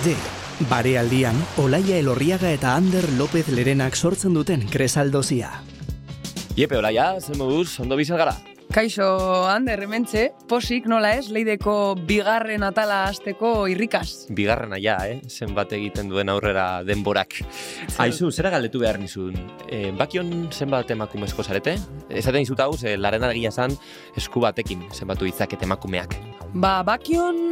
[0.00, 0.16] Leide,
[0.70, 5.50] bare aldian, Olaia Elorriaga eta Ander López Lerenak sortzen duten kresaldozia.
[6.56, 8.32] Iepe, Olaia, zen moduz, ondo bizal gara?
[8.72, 9.10] Kaixo,
[9.50, 11.74] Ander, hementxe, posik nola ez, leideko
[12.08, 14.30] bigarren atala azteko irrikaz.
[14.32, 15.18] Bigarrena ja, eh?
[15.28, 17.42] zenbat egiten duen aurrera denborak.
[18.00, 19.36] Aizu, zera galdetu behar nizun?
[19.68, 21.76] E, bakion zenbat emakumezko zarete?
[22.08, 23.76] Ezaten izut hau, ze laren argia zan
[24.16, 26.16] esku batekin zenbatu izaket emakumeak.
[26.54, 27.44] Ba, bakion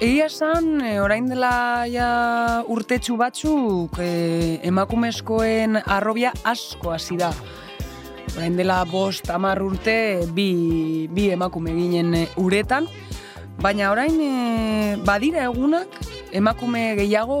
[0.00, 2.08] egia esan, e, orain dela ja
[2.70, 7.32] urtetxu batzuk e, emakumezkoen arrobia asko hasi da.
[8.36, 12.86] Orain dela bost amar urte bi, bi emakume ginen e, uretan,
[13.58, 15.98] baina orain e, badira egunak
[16.32, 17.38] emakume gehiago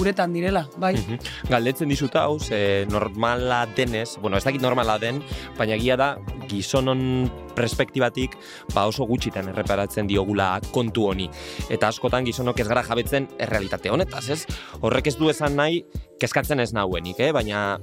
[0.00, 0.94] uretan direla, bai.
[0.96, 1.18] Mhm.
[1.50, 5.22] Galdetzen dizut hau, ze normala denez, bueno, ez dakit normala den,
[5.58, 6.16] baina egia da
[6.48, 8.36] gizonon perspektibatik
[8.74, 11.28] ba oso gutxitan erreparatzen diogula kontu honi.
[11.72, 14.40] Eta askotan gizonok ez gara jabetzen errealitate honetaz, ez?
[14.80, 15.82] Horrek ez du esan nahi
[16.22, 17.32] kezkatzen ez nauenik, eh?
[17.34, 17.78] baina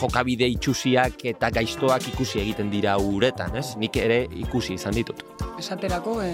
[0.00, 3.76] jokabide itxusiak eta gaiztoak ikusi egiten dira uretan, ez?
[3.80, 5.22] Nik ere ikusi izan ditut.
[5.60, 6.32] Esaterako, e,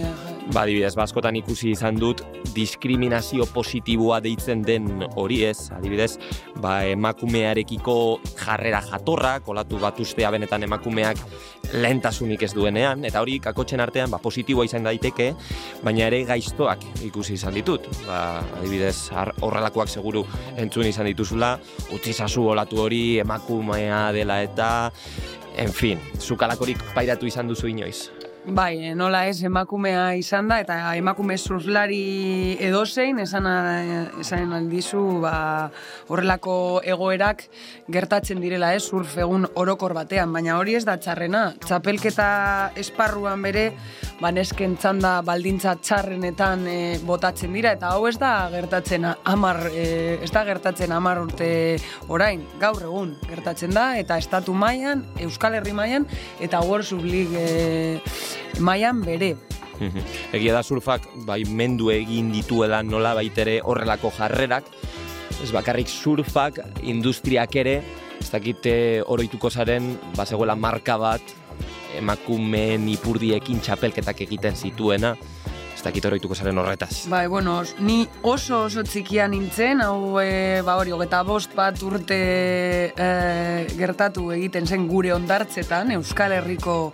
[0.49, 2.23] Ba, adibidez, ba, askotan ikusi izan dut
[2.57, 6.17] diskriminazio positiboa deitzen den hori ez, adibidez,
[6.65, 7.95] ba, emakumearekiko
[8.41, 11.21] jarrera jatorra, kolatu bat ustea benetan emakumeak
[11.77, 15.31] lehentasunik ez duenean, eta hori kakotxen artean ba, positiboa izan daiteke,
[15.85, 17.87] baina ere gaiztoak ikusi izan ditut.
[18.09, 20.25] Ba, adibidez, horrelakoak seguru
[20.57, 21.53] entzun izan dituzula,
[21.95, 24.71] utzi zazu olatu hori emakumea dela eta,
[25.61, 28.09] en fin, zukalakorik pairatu izan duzu inoiz.
[28.47, 33.45] Bai, eh, nola ez emakumea izan da, eta emakume surflari edozein, esan,
[34.23, 35.69] esan aldizu, ba,
[36.09, 37.45] horrelako egoerak
[37.93, 41.43] gertatzen direla, ez, surf egun orokor batean, baina hori ez da txarrena.
[41.61, 42.31] Txapelketa
[42.81, 43.67] esparruan bere,
[44.23, 50.17] ba, nesken txanda baldintza txarrenetan eh, botatzen dira, eta hau ez da gertatzen amar, eh,
[50.25, 51.53] ez da gertatzen amar urte
[52.09, 56.09] orain, gaur egun gertatzen da, eta estatu mailan, Euskal Herri mailan,
[56.41, 58.01] eta World League eh,
[58.59, 59.35] mailan bere.
[60.37, 64.69] Egia da surfak bai mendu egin dituela nola baitere horrelako jarrerak,
[65.41, 67.81] ez bakarrik surfak industriak ere,
[68.21, 68.75] ez dakite
[69.09, 71.37] oroituko zaren, bazegoela marka bat,
[71.99, 75.15] emakumeen ipurdiekin txapelketak egiten zituena,
[75.81, 77.07] ez dakit oroituko zaren horretaz.
[77.09, 82.19] Bai, bueno, ni oso oso txikia nintzen, hau, e, ba hori, hogeta bost bat urte
[82.93, 83.09] e,
[83.79, 86.93] gertatu egiten zen gure ondartzetan, Euskal Herriko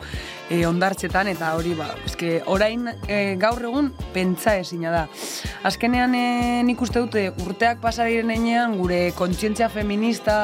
[0.48, 5.04] e, ondartzetan, eta hori, ba, eske, orain e, gaur egun pentsa ezina da.
[5.66, 6.26] Azkenean e,
[6.70, 10.36] nik uste dute urteak pasa direnean gure kontzientzia feminista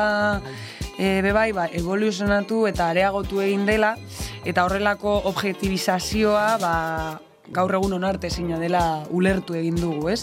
[0.98, 3.94] e, bebai, ba, evoluzionatu eta areagotu egin dela,
[4.42, 6.72] eta horrelako objektibizazioa, ba,
[7.52, 10.22] gaur egun onarte ezina dela ulertu egin dugu, ez?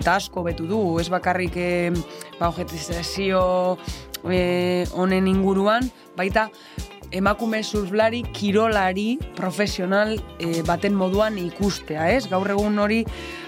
[0.00, 1.90] Eta asko betu dugu, ez bakarrik e,
[2.38, 3.42] ba, objektibizazio
[4.24, 6.48] e, honen inguruan, baita
[7.10, 12.26] emakume surflari, kirolari, profesional e, baten moduan ikustea, ez?
[12.30, 13.00] Gaur egun hori,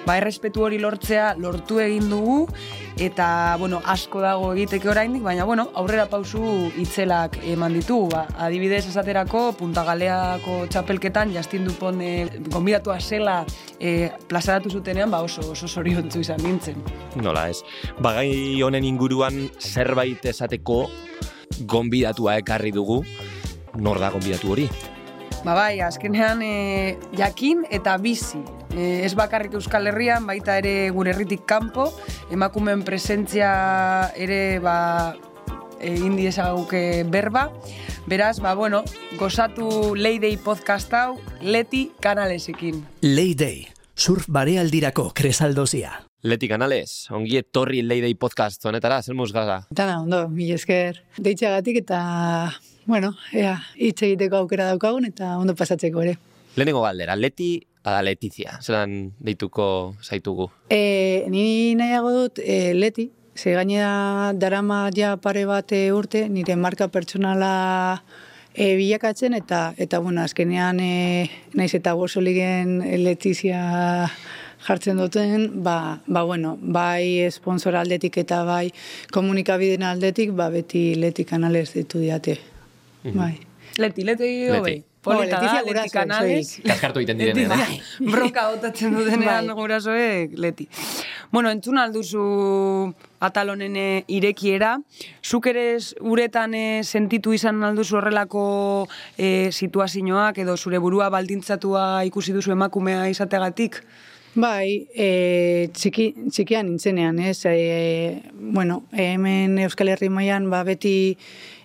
[0.06, 2.46] ba, errespetu hori lortzea lortu egin dugu,
[3.00, 6.42] eta, bueno, asko dago egiteke oraindik, baina, bueno, aurrera pausu
[6.82, 12.12] itzelak eman ditugu, ba, adibidez esaterako, Punta Galeako txapelketan, Justin Dupont e,
[12.50, 13.42] gonbidatua zela
[13.78, 16.82] e, plazaratu zutenean, ba, oso, oso zoriontzu izan nintzen.
[17.22, 17.62] Nola ez.
[18.02, 20.86] Bagai honen inguruan zerbait esateko
[21.68, 23.02] gonbidatua ekarri dugu,
[23.78, 24.68] nor da gonbidatu hori?
[25.42, 28.38] Ba bai, azkenean e, jakin eta bizi.
[28.76, 31.88] E, ez bakarrik Euskal Herrian, baita ere gure herritik kanpo,
[32.30, 33.50] emakumeen presentzia
[34.14, 35.16] ere ba,
[35.82, 37.48] egin diezaguke berba.
[38.06, 38.84] Beraz, ba, bueno,
[39.18, 42.82] gozatu Leidei podcast hau Leti kanalesekin.
[43.02, 45.98] Leide, surf barealdirako kresaldozia.
[46.22, 49.64] Leti Canales, ongi etorri Leidei podcast honetara, zer muz gara?
[49.74, 51.00] Dana, ondo, mi esker.
[51.18, 52.02] Deitxagatik eta,
[52.86, 56.16] bueno, ea, hitz egiteko aukera daukagun eta ondo pasatzeko ere.
[56.56, 60.50] Lehenengo galdera, Leti ada Letizia, zelan deituko zaitugu.
[60.70, 66.56] E, ni nahiago dut e, leti, ze gainera darama ja pare bat e, urte, nire
[66.56, 68.02] marka pertsonala
[68.54, 73.64] e, bilakatzen eta, eta bueno, azkenean e, naiz eta gozo ligen letizia
[74.62, 78.70] jartzen duten, ba, ba bueno, bai sponsor aldetik eta bai
[79.10, 82.51] komunikabideen aldetik, ba beti leti kanales ditu diate.
[83.02, 83.34] Bai.
[83.78, 84.56] Leti, leti, Leti.
[84.56, 84.84] hobei.
[85.02, 86.60] Polita da, Leti kanales.
[86.68, 87.80] Kaskartu egiten direnean, eh?
[88.12, 89.56] Broka botatzen dutenean Bai.
[89.58, 90.68] gurasoek leti.
[91.32, 92.22] Bueno, entzun alduzu
[93.24, 94.76] atal honen eh, irekiera.
[95.24, 95.64] Zuk ere
[96.00, 98.44] uretan eh, sentitu izan alduzu horrelako
[99.16, 103.82] eh, situazioak edo zure burua baldintzatua ikusi duzu emakumea izategatik?
[104.32, 107.42] Bai, e, txiki, txikian nintzenean, ez?
[107.44, 111.18] E, bueno, hemen Euskal Herri mailan ba, beti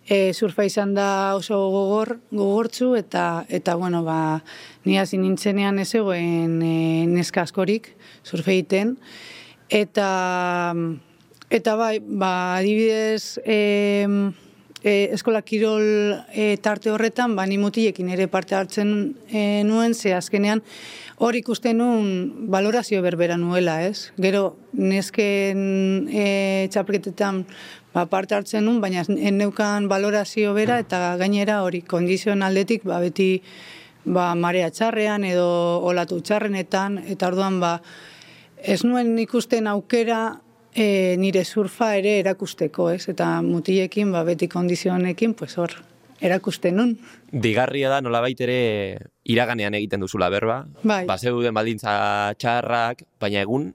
[0.08, 4.42] e, surfa izan da oso gogor, gogortzu, eta, eta bueno, ba,
[4.88, 7.92] ni hasi nintzenean ez egoen e, neska askorik
[8.24, 8.96] surfa egiten.
[9.70, 10.74] Eta,
[11.52, 14.08] eta bai, ba, adibidez, e,
[14.82, 15.84] e, eskola kirol
[16.32, 20.64] e, tarte horretan, ba, ni mutiekin ere parte hartzen e, nuen, ze azkenean,
[21.18, 24.14] hor ikusten nuen valorazio berbera nuela, ez?
[24.22, 26.28] Gero, nesken e,
[26.72, 27.44] txapelketetan
[27.94, 33.42] ba, parte hartzen nun, baina neukan valorazio bera eta gainera hori kondizion aldetik ba, beti
[34.06, 35.48] ba, marea txarrean edo
[35.88, 37.78] olatu txarrenetan eta orduan ba,
[38.58, 40.22] ez nuen ikusten aukera
[40.74, 43.08] e, nire surfa ere erakusteko, ez?
[43.10, 45.74] Eta mutiekin ba, beti kondizionekin, pues hor,
[46.22, 46.96] erakusten nun.
[47.32, 48.60] Digarria da nola ere
[49.26, 50.66] iraganean egiten duzula berba.
[50.84, 51.06] Bai.
[51.06, 53.74] Ba, zeuden baldintza txarrak, baina egun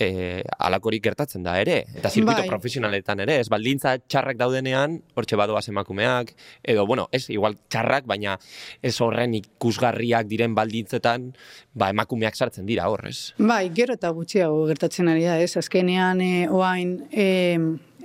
[0.00, 2.48] e, alakorik gertatzen da ere, eta zirkuito Bai.
[2.48, 6.32] profesionaletan ere, ez baldintza txarrak daudenean, hortxe badoaz emakumeak,
[6.64, 8.38] edo, bueno, ez, igual txarrak, baina
[8.82, 11.30] ez horren ikusgarriak diren baldintzetan,
[11.74, 13.34] ba, emakumeak sartzen dira hor, ez?
[13.38, 15.52] Bai, gero eta gutxiago gertatzen ari da, ez?
[15.60, 17.58] Azkenean, e, oain, e,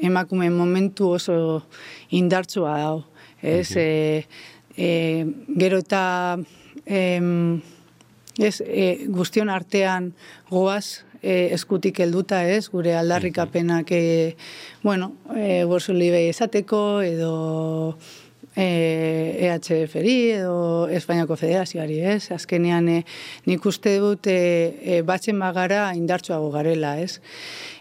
[0.04, 1.38] emakume momentu oso
[2.12, 3.06] indartsua dago,
[3.42, 3.72] ez?
[3.80, 4.28] e,
[4.76, 5.26] e,
[5.56, 6.04] gero eta
[6.86, 7.62] em,
[8.38, 10.12] ez, e, guztion artean
[10.50, 14.04] goaz e, eskutik helduta ez, gure aldarrikapenak e,
[14.84, 17.34] bueno, e, borzulibe esateko edo
[18.56, 22.32] e, EHF-eri edo Espainiako Federazioari, ez?
[22.32, 22.98] Azkenean e,
[23.50, 24.38] nik uste dut e,
[24.82, 27.20] e, batzen bagara indartsuago garela, ez?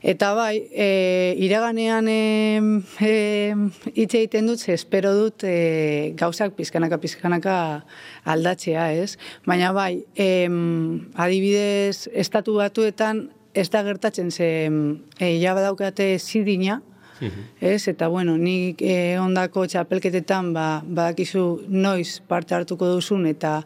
[0.02, 2.18] Eta bai, e, iraganean e,
[3.00, 3.14] e,
[3.94, 7.56] hitz egiten dut, espero dut e, gauzak pizkanaka pizkanaka
[8.24, 9.14] aldatzea, ez?
[9.46, 10.48] Baina bai, e,
[11.14, 14.48] adibidez, estatu batuetan ez da gertatzen ze
[15.22, 16.80] e, ja badaukate zidina,
[17.60, 23.62] Ez, eta bueno, nik eh, ondako txapelketetan ba, badakizu noiz parte hartuko duzun eta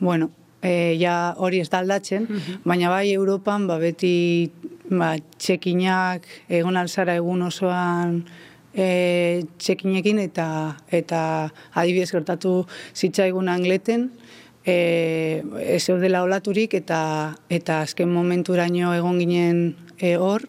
[0.00, 0.30] bueno,
[0.62, 2.26] eh, ja hori ez da aldatzen,
[2.64, 4.50] baina bai Europan ba, beti
[4.90, 8.22] ba, txekinak egon alzara egun osoan
[8.76, 10.48] e, txekinekin eta
[10.94, 11.20] eta
[11.74, 12.58] adibidez gertatu
[12.94, 14.10] zitzaigun angleten
[14.64, 17.00] e, ez zeudela olaturik eta
[17.48, 19.64] eta azken momenturaino egon ginen
[19.98, 20.46] e, hor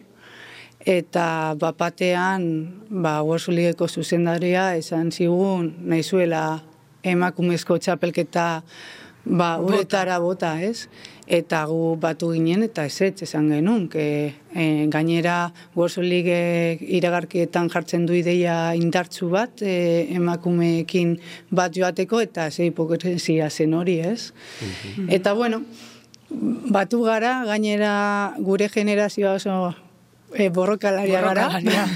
[0.84, 6.62] eta bapatean ba World zuzendaria esan zigun naizuela
[7.02, 8.62] emakumezko txapelketa
[9.28, 10.88] ba uretara bota, ez?
[11.28, 18.14] Eta gu batu ginen eta ezetz esan genuen, que e, gainera League iragarkietan jartzen du
[18.14, 21.18] ideia indartzu bat e, emakumeekin
[21.50, 24.32] bat joateko eta ze hipokresia zen hori, ez?
[25.08, 25.62] Eta bueno,
[26.30, 29.74] batu gara, gainera gure generazioa oso
[30.34, 31.48] e, borrokalaria gara.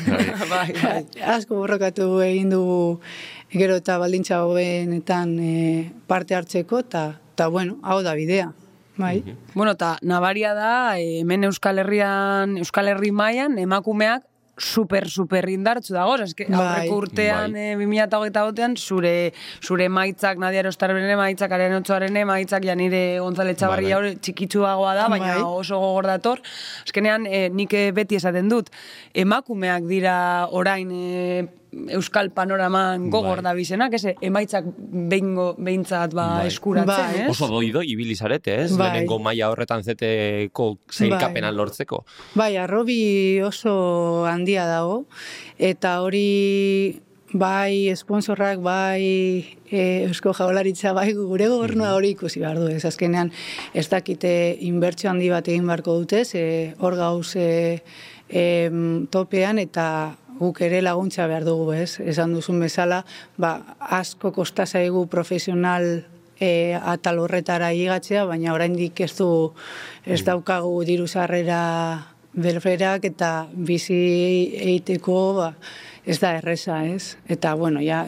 [0.52, 1.04] bai, bai.
[1.36, 3.00] Asko borrokatu egin dugu
[3.52, 5.54] gero eta baldintza hobenetan e,
[6.06, 8.52] parte hartzeko, eta eta bueno, hau da bidea.
[8.96, 9.22] Bai.
[9.54, 14.22] Bueno, eta nabaria da, eh, hemen Euskal Herrian, Euskal Herri mailan emakumeak
[14.58, 16.58] super, super indartzu dago, eske Bai.
[16.58, 17.72] aurreko urtean, Bai.
[17.72, 19.32] eh, 2008 batean, zure,
[19.64, 24.16] zure maitzak, Nadia Erostarren emaitzak, Aren Otsoaren emaitzak, ja nire Gonzale Txabarri Bai, bai.
[24.20, 25.42] txikitsuagoa da, baina Bai.
[25.42, 26.40] oso gogor dator.
[26.84, 28.70] Azkenean, eh, nik eh, beti esaten dut,
[29.14, 33.44] emakumeak dira orain eh, Euskal panoraman gogor Bai.
[33.46, 36.50] da bizenak, ez, emaitzak behingo, behintzat ba, Bai.
[36.50, 37.20] eskuratzen, Bai.
[37.24, 37.28] ez?
[37.32, 38.74] Oso doido ibili zarete, ez?
[38.76, 38.90] Bai.
[38.90, 42.04] Lehenengo maila horretan zeteko zeilkapenan lortzeko.
[42.34, 45.06] Bai, arrobi oso handia dago,
[45.56, 47.00] eta hori
[47.32, 49.02] bai esponsorrak, bai
[49.70, 53.32] e, Eusko Jaularitza, bai gure gobernua hori ikusi behar du, ez azkenean
[53.74, 57.80] ez dakite inbertsio handi bat egin beharko dute, ze hor gauz e,
[59.12, 59.86] topean eta
[60.42, 62.00] guk ere laguntza behar dugu, ez?
[62.02, 63.02] Esan duzun bezala,
[63.38, 66.04] ba, asko kosta zaigu profesional
[66.42, 69.28] e, atal horretara igatzea, baina oraindik ez du
[70.04, 71.62] ez daukagu diru sarrera
[72.32, 74.02] berberak eta bizi
[74.58, 75.48] egiteko ba,
[76.06, 77.16] ez da erresa, ez?
[77.30, 78.06] Eta, bueno, ja,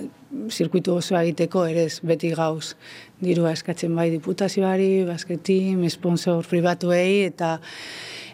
[0.51, 2.75] zirkuitu osoa egiteko ere ez beti gauz
[3.23, 7.59] dirua eskatzen bai diputazioari, basketim, sponsor pribatuei, eta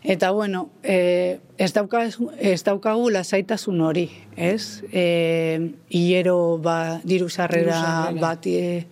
[0.03, 4.83] Eta bueno, e, ez, daukagu, ez daukagu lasaitasun hori, ez?
[4.93, 8.87] E, hilero ba, diru sarrera bat e,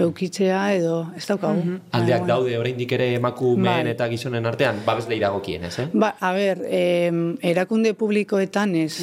[0.00, 1.78] eukitzea edo ez daukagu.
[1.92, 3.92] Aldeak Baina, daude oraindik ere emakumeen Bai.
[3.92, 5.88] eta gizonen artean, babesle iragokien, ez, eh?
[5.92, 7.12] Ba, a ber, eh,
[7.44, 8.94] erakunde publikoetan ez,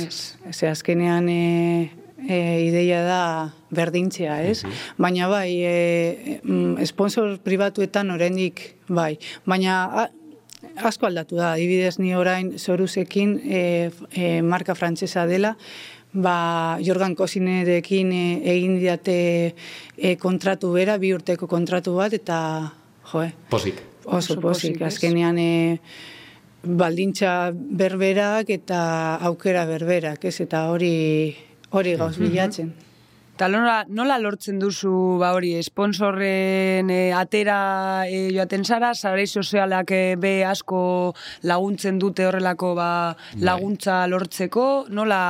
[0.49, 1.91] ze azkenean e,
[2.27, 3.21] e, ideia da
[3.69, 4.63] berdintzea, ez?
[4.97, 9.19] Baina bai, e, mm, sponsor pribatuetan oraindik bai.
[9.45, 10.07] Baina a,
[10.75, 13.63] asko aldatu da, adibidez ni orain zoruzekin e,
[14.11, 15.55] e, marka frantsesa dela,
[16.13, 18.25] ba, Jordan Kosinerekin e,
[18.55, 19.17] egin diate
[19.97, 22.39] e, kontratu bera, bi urteko kontratu bat, eta,
[23.11, 23.81] joe, Posik.
[24.05, 25.51] oso, Oso pozik, azkenean e,
[26.61, 28.81] baldintza berberak eta
[29.29, 30.93] aukera berberak, ez, eta hori
[31.71, 32.73] hori gauz bilatzen.
[33.41, 39.89] Eta nola, nola lortzen duzu ba hori, esponsorren e, atera e, joaten zara, sare sozialak
[39.97, 40.81] e, be asko
[41.49, 42.91] laguntzen dute horrelako ba,
[43.41, 45.23] laguntza lortzeko, nola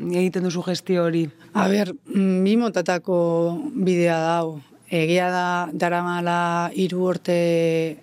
[0.00, 1.26] egiten duzu gestio hori?
[1.52, 3.20] A ber, mm, bi motatako
[3.68, 4.62] bidea dau.
[4.88, 7.36] Egia da, daramala hiru urte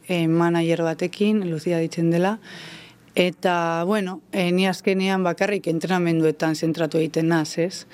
[0.06, 2.38] eh, manager batekin, Lucia ditzen dela,
[3.20, 7.86] eta, bueno, eh, ni azkenean bakarrik entrenamenduetan zentratu egiten naz, ez?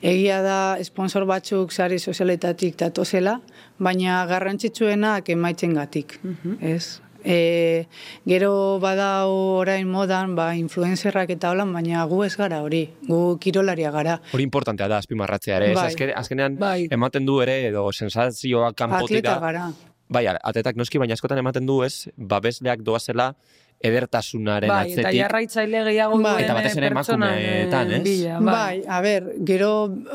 [0.00, 3.40] Egia da, sponsor batzuk sare sozialetatik datozela,
[3.78, 6.16] baina garrantzitsuenak emaitzen gatik,
[6.64, 7.00] ez?
[7.20, 7.84] E,
[8.24, 9.28] gero badau
[9.60, 14.16] orain modan, ba, influencerrak eta holan, baina gu ez gara hori, gu kirolaria gara.
[14.32, 15.76] Hori importantea da azpimarratzea ere, ez?
[15.76, 15.86] Bai.
[15.92, 16.88] Azke- azkenean Bai.
[16.90, 19.40] ematen du ere edo sensazioa kanpotik Atleta da.
[19.44, 19.68] gara.
[20.08, 22.08] Bai, atletak noski baina askotan ematen du, ez?
[22.16, 23.34] Babesleak doazela
[23.80, 25.20] edertasunaren Bai, eta atzetik.
[25.22, 26.34] jarraitzaile gehiago Bai.
[26.34, 28.02] duen Eta batez ere pertsonan, emakumeetan, eh, ez?
[28.04, 29.70] bila, Bai, a ber, gero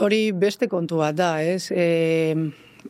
[0.05, 1.71] hori beste kontu bat da, ez?
[1.71, 2.35] E,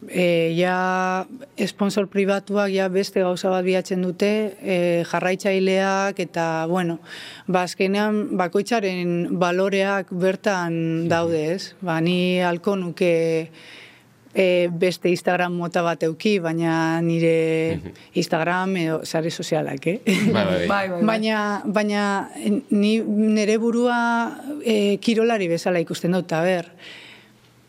[0.09, 0.25] e,
[0.57, 1.25] ja
[1.67, 4.77] sponsor pribatuak ja beste gauza bat bilatzen dute, e,
[5.07, 6.99] jarraitzaileak eta, bueno,
[7.47, 11.73] ba, azkenean bakoitzaren baloreak bertan daude, ez?
[11.79, 13.15] Ba, ni halko nuke
[14.35, 17.79] e, beste Instagram mota bat euki, baina nire
[18.19, 19.97] Instagram edo sare sozialak, eh?
[20.05, 20.67] Bai, bai, bai.
[20.67, 21.03] Bai, bai, bai.
[21.07, 22.03] Baina, baina
[22.69, 23.97] ni nire burua
[24.61, 26.67] e, kirolari bezala ikusten dut, a ber,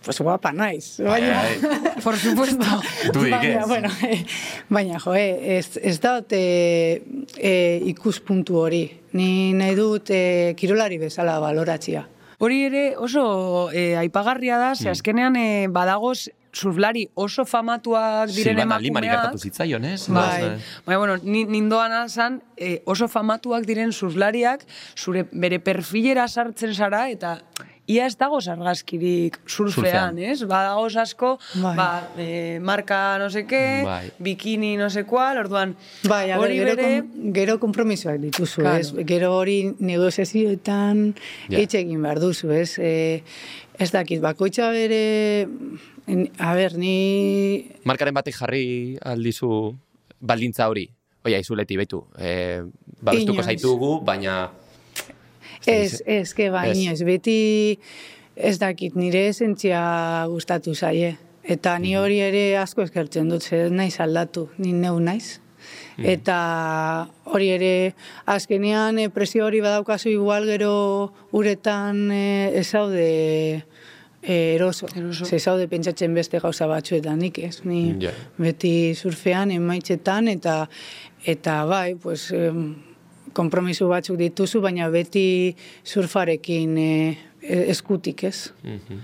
[0.07, 1.01] pues guapa naiz.
[1.03, 1.57] Baina, Bai,
[2.05, 2.67] Por supuesto.
[3.15, 4.25] Baina, bueno, eh,
[4.69, 7.03] baina, jo, eh, ez, ez dut e,
[7.39, 7.55] e,
[7.95, 8.85] ikuspuntu hori.
[9.19, 12.05] Ni nahi dut e, kirolari bezala baloratzia.
[12.39, 14.77] Hori ere oso e, aipagarria da, Mm.
[14.83, 19.23] ze azkenean e, badagoz surflari oso famatuak diren Silvana Limari emakumeak.
[19.27, 20.07] gertatu zitzaion, ez?
[20.09, 20.57] Bai.
[20.87, 24.65] Baina, bueno, ni, nindoan azan, e, oso famatuak diren surflariak,
[24.97, 27.39] zure bere perfilera sartzen zara, eta
[27.87, 30.41] ia ez dago sargazkirik surfean, ez?
[30.51, 31.75] Badagoz asko, Bai.
[31.79, 34.09] ba, e, marka no seke, Bai.
[34.19, 35.77] bikini no se cual, orduan,
[36.09, 36.89] Bai, hori gero, bere...
[37.05, 38.81] kom- gero kompromisoak dituzu, Claro.
[38.81, 38.91] ez?
[39.07, 41.13] Gero hori negoziazioetan
[41.53, 42.73] hitz egin behar duzu, ez?
[42.79, 43.23] E,
[43.79, 45.05] ez dakit, bakoitza bere...
[46.07, 47.67] A ber, ni...
[47.85, 48.67] Markaren batek jarri
[49.03, 49.75] aldizu
[50.21, 50.87] baldintza hori.
[51.27, 52.05] Oia, izuleti, betu.
[52.19, 52.63] E,
[53.03, 53.47] babestuko Inoiz.
[53.47, 54.51] zaitugu, baina...
[55.67, 56.77] Ez, ez, que ba, Ez.
[56.79, 57.79] inoiz, beti
[58.37, 59.81] ez dakit, nire esentzia
[60.31, 61.17] gustatu zaie.
[61.43, 65.41] Eta ni hori ere asko eskertzen dut, zer naiz aldatu, ni neu naiz.
[65.99, 67.95] Eta hori ere,
[68.31, 72.71] azkenean eh, presio hori badaukazu igual gero uretan eh, ez
[74.27, 74.87] eh, eroso.
[74.95, 75.25] Eroso.
[75.25, 77.61] Ze zaude pentsatzen beste gauza batzuetan nik ez.
[77.65, 78.11] Ni Ja.
[78.39, 80.69] beti surfean, emaitzetan, eta
[81.25, 82.75] eta bai, pues, em,
[83.33, 85.55] kompromiso batzuk dituzu, baina beti
[85.85, 88.53] surfarekin eh, eskutik, ez?
[88.63, 89.01] Mhm.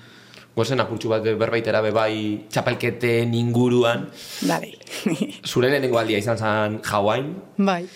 [0.54, 4.08] Gozen apurtxu bat berbaitera be bai txapelketen inguruan.
[4.44, 4.74] Dale.
[5.50, 7.24] Zure lehenengo aldia izan zen Hawaii,
[7.56, 7.86] bai,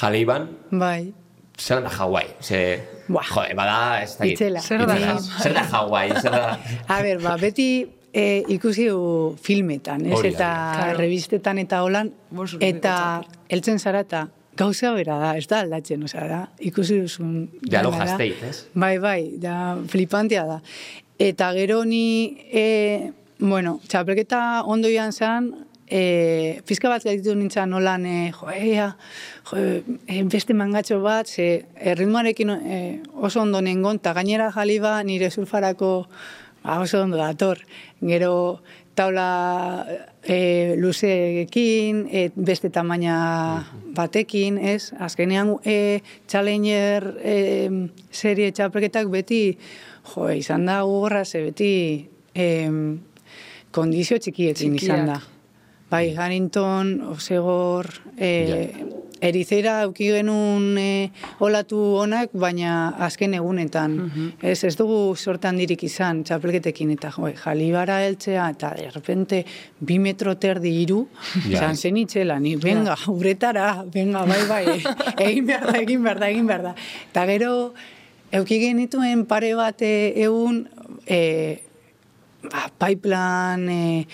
[0.00, 1.14] Jaleiban, bai.
[1.58, 2.28] Zer da Hawaii?
[2.42, 2.60] Ze,
[3.08, 3.24] Buah.
[3.34, 4.60] jode, bada, ez da Itzela.
[4.60, 4.96] Zer da?
[5.42, 6.14] Zer da Hawaii?
[6.20, 6.58] Zer da...
[6.88, 10.20] A ber, ba, beti e, ikusi du filmetan, ez?
[10.24, 10.98] Eta Claro.
[10.98, 12.12] revistetan eta holan,
[12.60, 12.96] eta
[13.50, 17.48] heltzen zara eta gauza bera da, ez da aldatzen, osea, da, ikusi duzun...
[17.66, 17.82] Da.
[18.06, 18.66] State, ez?
[18.74, 20.60] Bai, bai, da, flipantea da.
[21.18, 25.50] Eta gero ni, e, bueno, txapelketa ondo joan zen,
[25.90, 28.92] e, pizka bat gaitu nintzen nolan, e, jo, ea,
[29.44, 29.56] jo,
[30.06, 32.78] e, beste mangatxo bat, ze erritmoarekin e,
[33.14, 36.08] oso ondo nengon, eta gainera jaliba nire surfarako
[36.64, 37.60] ba, oso ondo dator.
[38.00, 38.62] Gero
[38.94, 39.84] taula
[40.22, 44.92] e, luzeekin, e, beste tamaina batekin, ez?
[44.98, 47.36] Azkenean e, Challenger e,
[48.10, 49.58] serie txapelketak beti,
[50.14, 51.72] jo, izan da gogorra, ze beti
[52.34, 52.48] e,
[53.74, 55.20] kondizio txikiekin izan da.
[55.90, 59.03] Bai, Harrington, Osegor, e, Ja.
[59.24, 61.10] Erizera auki genuen e,
[61.44, 63.96] olatu onak, baina azken egunetan.
[64.42, 69.44] ez, ez dugu sorte handirik izan, txapelketekin, eta jo, jalibara heltzea, eta de repente,
[69.80, 71.06] bi metro terdi iru,
[71.44, 71.58] Ja.
[71.58, 74.64] izan zen itxela, ni, venga, uretara, venga, bai, bai,
[75.26, 76.74] egin behar da, egin behar da, egin behar da.
[77.10, 77.52] Eta gero,
[78.32, 80.64] euki genituen pare bat eh, egun,
[81.06, 81.63] e,
[82.50, 84.06] ba, pipeline, e,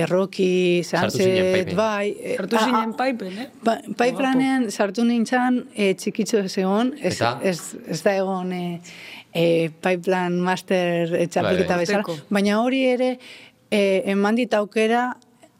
[0.00, 1.74] erroki, pipeline.
[1.76, 2.10] bai.
[2.20, 3.48] e, Sartu zinen a- paipen, eh?
[3.64, 7.38] Ba, pipelinean sartu nintzen e, txikitxo ez egon, ez, Eta?
[7.42, 8.80] ez, ez da egon e,
[9.32, 9.44] e,
[9.82, 11.86] pipeline master e, txapelketa Bai, bai.
[11.86, 13.12] bezala, baina hori ere
[13.70, 15.10] e, eman dit aukera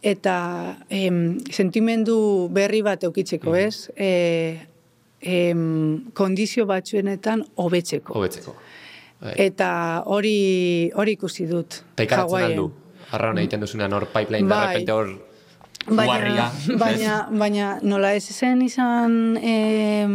[0.03, 3.89] eta em, sentimendu berri bat eukitzeko, ez?
[3.99, 4.13] E,
[5.21, 8.15] em, kondizio batzuenetan hobetzeko.
[8.15, 8.55] Hobetzeko.
[9.21, 9.35] Bai.
[9.37, 11.83] Eta hori hori ikusi dut.
[11.97, 12.53] Taikaratzen Hawaiian.
[12.53, 12.73] aldu.
[13.13, 14.67] Arraun egiten duzunean hor pipeline, de Bai.
[14.69, 15.09] repente hor
[15.89, 16.51] Baina,
[16.83, 20.07] baina, baina nola ez zen izan eh,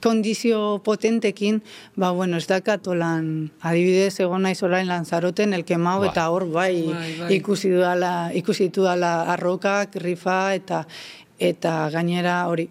[0.00, 1.58] kondizio potentekin,
[1.94, 6.08] ba, bueno, ez dakat olan, adibidez, egon naiz orain lanzaroten elkemau, Bai.
[6.08, 7.34] eta hor, bai, Bai, bai.
[7.36, 10.86] ikusi dudala, ikusi dudala arrokak, rifa, eta
[11.38, 12.70] eta gainera hori.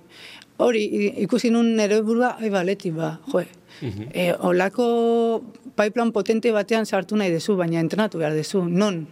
[0.58, 0.84] Hori,
[1.22, 3.46] ikusi nun nire burua, ai, baleti, ba, joe.
[3.82, 5.44] E, olako
[5.76, 9.06] pipeline potente batean sartu nahi dezu, baina entrenatu behar dezu, non?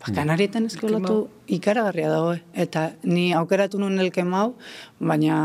[0.00, 2.42] Ba, kanarietan eskolatu ikaragarria dago, eh?
[2.54, 4.54] eta ni aukeratu nun elkemau,
[5.00, 5.38] baina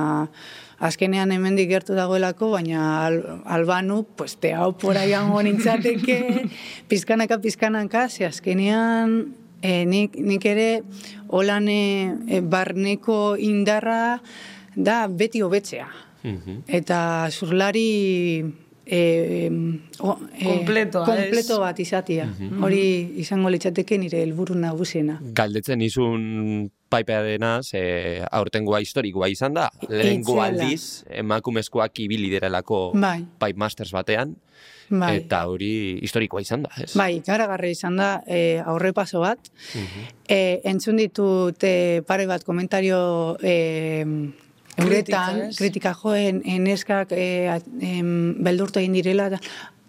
[0.81, 6.17] azkenean hemendik gertu dagoelako, baina al, albanu, pues te hau pora jango nintzateke,
[6.91, 10.69] pizkanaka, pizkanaka, ze azkenean e, nik, nik ere
[11.29, 14.19] holan e, barneko indarra
[14.75, 15.87] da beti hobetzea.
[16.23, 16.63] Mhm.
[16.67, 18.43] Eta zurlari
[18.85, 19.49] e,
[19.99, 21.59] o, e, Konpletoa, kompleto ez?
[21.59, 22.27] bat izatia.
[22.61, 22.83] Hori
[23.21, 25.19] izango litzateke nire helburu nagusiena.
[25.37, 29.69] Galdetzen izun paipea dena, ze aurtengoa historikoa izan da.
[29.87, 30.47] Lehengo Itzela.
[30.65, 33.21] aldiz, emakumezkoak ibili direlako Bai.
[33.39, 34.35] Pipe Masters batean,
[34.89, 35.13] Bai.
[35.21, 36.91] eta hori historikoa izan da, ez?
[36.99, 39.39] Bai, ikaragarri izan da e, aurrepaso bat.
[40.27, 44.03] e, entzun ditut e, pare bat komentario e,
[44.77, 49.39] euretan, Kritika, joen, eneskak e, at- em, beldurtu egin direla, da,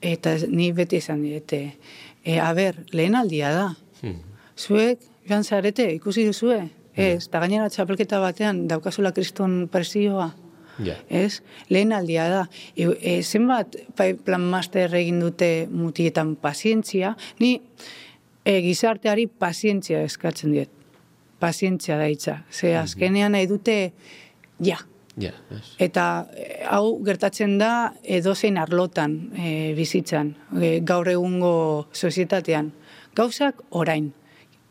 [0.03, 1.77] eta ni beti esan diete,
[2.25, 3.67] e, a ber, lehen aldia da.
[4.03, 4.21] Mhm.
[4.59, 10.35] Zuek, joan zarete, ikusi duzue, ez, eta gainera txapelketa batean daukazula kriston presioa,
[10.83, 10.95] Ja.
[11.11, 11.43] ez?
[11.69, 12.49] Lehen aldia da.
[12.77, 13.77] E, e, zenbat
[14.25, 17.61] plan master egin dute mutietan pazientzia, ni
[18.45, 20.71] e, gizarteari pazientzia eskatzen diet.
[21.39, 22.45] Pazientzia da hitza.
[22.51, 23.93] Ze azkenean nahi dute,
[24.63, 24.79] ja.
[25.21, 25.75] Ja, ez.
[25.83, 32.71] Eta e, hau gertatzen da edozein arlotan e, bizitzan, e, gaur egungo sozietatean.
[33.17, 34.09] Gauzak orain.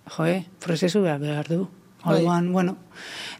[0.09, 1.67] Jo, eh, prozesu behar behar du.
[2.01, 2.15] Bai.
[2.15, 2.77] Orduan, bueno,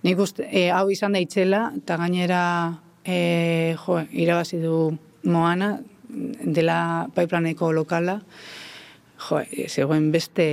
[0.06, 2.44] nik uste, e, hau izan da itzela, eta gainera,
[3.02, 4.92] e, jo, irabazi du
[5.24, 5.80] Moana,
[6.12, 8.20] dela paiplaneko lokala,
[9.26, 10.46] jo, e, zegoen beste,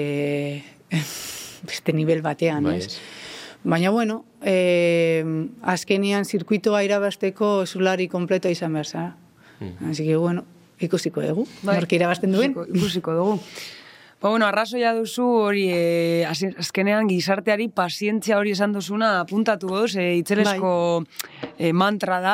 [1.69, 2.97] beste nivel batean, Bai, ez.
[3.69, 5.25] Baina, bueno, eh,
[5.63, 9.17] azkenian zirkuitoa irabasteko zulari kompleto izan behar zara.
[9.61, 9.91] Mm.
[9.91, 10.45] Así que, bueno,
[10.79, 11.77] ikusiko dugu, Bai.
[11.77, 12.53] nork irabazten duen.
[12.53, 13.41] Ikusiko, ikusiko dugu.
[14.21, 20.17] Ba, bueno, arrazoia duzu hori e, azkenean gizarteari pazientzia hori esan duzuna apuntatu goz, e,
[20.19, 20.73] itzelesko
[21.55, 22.33] e, mantra da.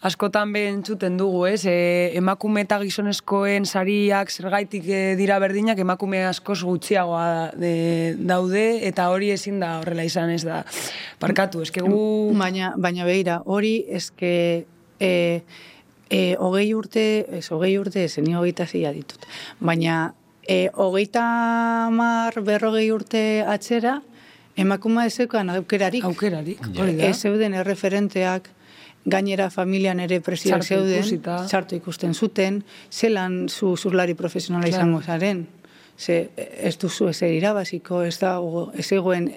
[0.00, 1.66] Askotan be entzuten dugu, ez?
[1.68, 1.74] E,
[2.16, 7.74] emakume eta gizonezkoen sariak zergaitik e, dira berdinak, emakume askoz gutxiagoa de,
[8.16, 10.62] daude, eta hori ezin da horrela izan ez da.
[11.20, 11.84] Parkatu, eske.
[11.84, 14.32] Baina, baina behira, hori eske
[14.96, 15.12] e,
[16.08, 19.28] e, hogei urte, ez hogei urte, ez, ni hogeita zila ditut.
[19.60, 20.14] Baina
[20.46, 24.02] e, hogeita mar berrogei urte atzera,
[24.56, 26.04] emakuma ezekoan aukerarik.
[26.04, 26.82] Aukerarik, Ja.
[26.82, 27.06] hori da.
[27.08, 28.48] Ez zeuden erreferenteak,
[29.04, 31.46] gainera familian ere presioak zeuden, ikusita.
[31.46, 34.76] txarto ikusten zuten, zelan zu zurlari profesionala Claro.
[34.82, 35.46] izango zaren.
[35.96, 39.32] Ze ez duzu ezer irabaziko, ez dago, ez egoen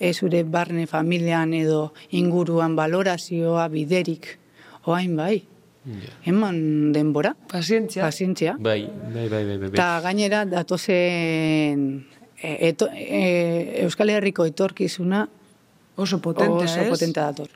[0.00, 4.38] ez zure barne familian edo inguruan valorazioa biderik.
[4.84, 5.44] Oain bai,
[5.84, 6.10] Ja.
[6.24, 8.02] eman denbora, Pazientzia.
[8.04, 8.56] pazientzia.
[8.58, 9.68] Bai, bai, bai, bai, bai.
[9.68, 12.06] Eta gainera datozen
[12.42, 15.28] e, eto, e, Euskal Herriko etorkizuna
[15.96, 16.88] Oso potentea, oso ez?
[16.88, 17.48] potente dator.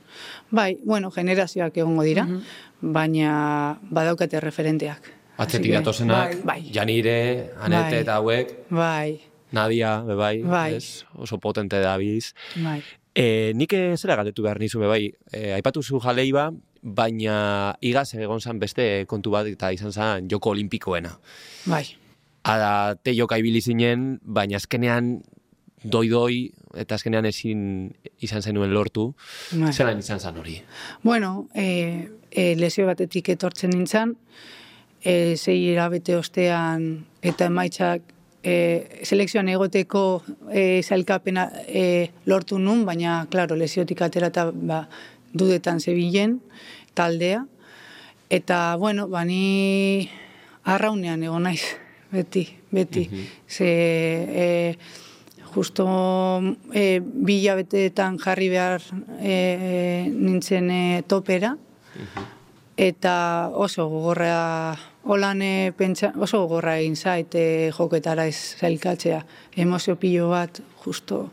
[0.50, 2.42] Bai, bueno, generazioak egongo dira, Mhm.
[2.80, 5.02] baina badaukate referenteak.
[5.38, 6.70] Atzetik que- datozenak, Bai.
[6.72, 8.00] Janire, Anete Bai.
[8.02, 10.74] eta hauek, Bai, Nadia, be bai, Bai.
[10.74, 11.04] ez?
[11.16, 12.34] Oso potente da biz.
[12.56, 12.82] bai.
[13.14, 16.52] E, nik eh, zera galdetu behar nizu, be bai, e, aipatu zu jalei ba,
[16.94, 21.14] baina igaz egon zan beste kontu bat eta izan zan joko olimpikoena.
[21.66, 21.85] Bai.
[22.48, 25.18] Ada, te joka ibili zinen, baina azkenean
[25.85, 26.48] doi-doi,
[26.81, 27.62] eta azkenean ezin
[28.24, 29.12] izan zenuen lortu.
[29.53, 29.72] bai.
[29.72, 30.61] Zelan izan zan hori?
[31.03, 34.16] Bueno, e, e, lesio batetik etortzen nintzen,
[35.03, 38.03] e, zei hilabete ostean eta emaitzak
[38.42, 41.85] e, selekzioan egoteko e, zailkapena e,
[42.27, 44.85] lortu nun, baina, klaro, lesiotik atera eta ba,
[45.33, 46.38] dudetan zebilen
[46.98, 47.44] taldea.
[48.28, 50.08] Eta, bueno, bani
[50.68, 51.62] arraunean egon naiz
[52.12, 53.08] beti, beti.
[53.48, 53.68] Ze,
[54.28, 54.78] e,
[55.54, 55.87] justo
[56.72, 58.84] e, bila beteetan jarri behar
[59.20, 61.54] e, nintzen e, topera,
[62.78, 64.76] eta oso gogorra
[65.08, 69.24] holan e, pentsa, oso gogorra egin zait e, joketara ez zailkatzea.
[69.56, 71.30] Emozio pilo bat, justo,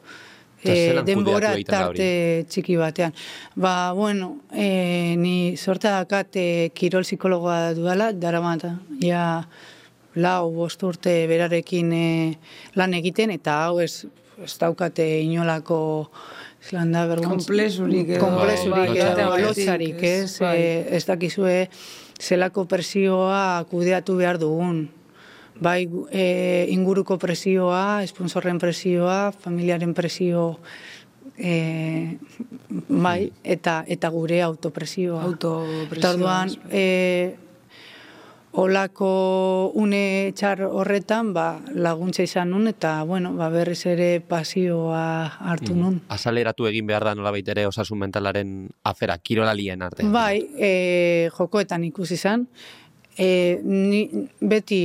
[0.71, 3.13] e, denbora tarte txiki batean.
[3.55, 8.65] Ba, bueno, e, ni sorta dakat e, kirol psikologoa dudala, daramat,
[9.03, 9.45] ja,
[10.15, 12.07] lau, bost urte berarekin e,
[12.75, 14.05] lan egiten, eta hau ez,
[14.43, 15.79] ez daukate inolako
[16.65, 20.57] zelan da, berguntz- Konplexurik edo, Konplexurik bai, lotxarik, lotxarik, ez, ez, bai.
[20.97, 21.57] ez dakizue
[22.19, 24.87] zelako presioa kudeatu behar dugun.
[25.59, 30.59] Bai, e, inguruko presioa, sponsorren presioa, familiaren presio,
[31.37, 32.17] e,
[32.89, 35.23] bai, eta eta gure autopresioa.
[35.23, 37.35] Autopresioa, Eta orduan, e,
[38.55, 45.75] olako une txar horretan, ba, laguntza izan nun, eta, bueno, ba, berriz ere pasioa hartu
[45.75, 45.99] nun.
[46.09, 50.11] Azaleratu egin behar da nolabait ere osasun mentalaren afera, kirolalien artean.
[50.15, 52.47] Bai, e, jokoetan ikusi izan.
[53.17, 54.09] E, ni,
[54.43, 54.79] beti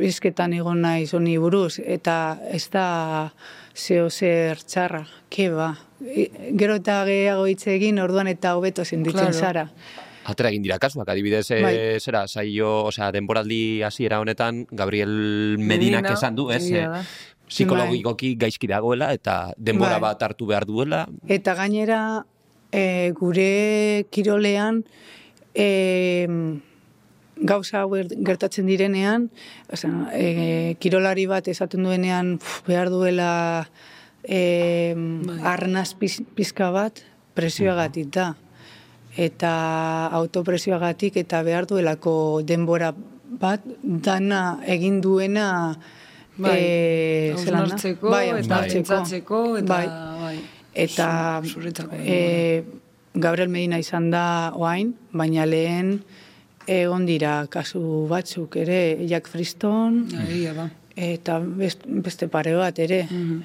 [0.00, 3.32] bizketan egon naiz honi buruz, eta ez da
[3.76, 5.74] zeo zer txarra, ke ba.
[6.00, 9.38] E, gero eta gehiago hitz egin, orduan eta hobeto sentitzen Claro.
[9.38, 9.66] zara.
[10.28, 11.74] Atera egin dira kasuak, adibidez, e, Bai.
[12.00, 17.04] zera, saio, osea, denboraldi hasiera honetan, Gabriel Medinak Medina, esan du, ez, egia eh,
[17.48, 20.12] psikologikoki gaizki dagoela, eta denbora Bai.
[20.12, 22.24] bat hartu behar duela, Eta gainera,
[22.72, 24.84] e, gure kirolean,
[25.54, 26.60] e,
[27.42, 29.28] gauza hau ger- gertatzen direnean,
[29.72, 33.68] osea, e, kirolari bat esaten duenean uf, behar duela
[34.24, 34.94] e,
[35.42, 37.02] arnaz piz, pizka bat
[37.34, 38.34] presioagatik da.
[39.18, 42.92] Eta autopresioagatik eta behar duelako denbora
[43.40, 45.76] bat dana egin duena
[46.38, 48.84] Bai, e, zelan bai, eta hausnartzeko.
[48.94, 49.86] pentsatzeko eta bai.
[50.22, 50.36] bai.
[50.74, 51.08] Eta
[51.42, 52.62] Zu- zuretzako e,
[53.14, 56.04] Gabriel Medina izan da oain, baina lehen
[56.68, 60.68] egon dira kasu batzuk ere, Jack Friston, da.
[60.96, 63.04] eta best, beste pare bat ere.
[63.10, 63.42] Mhm.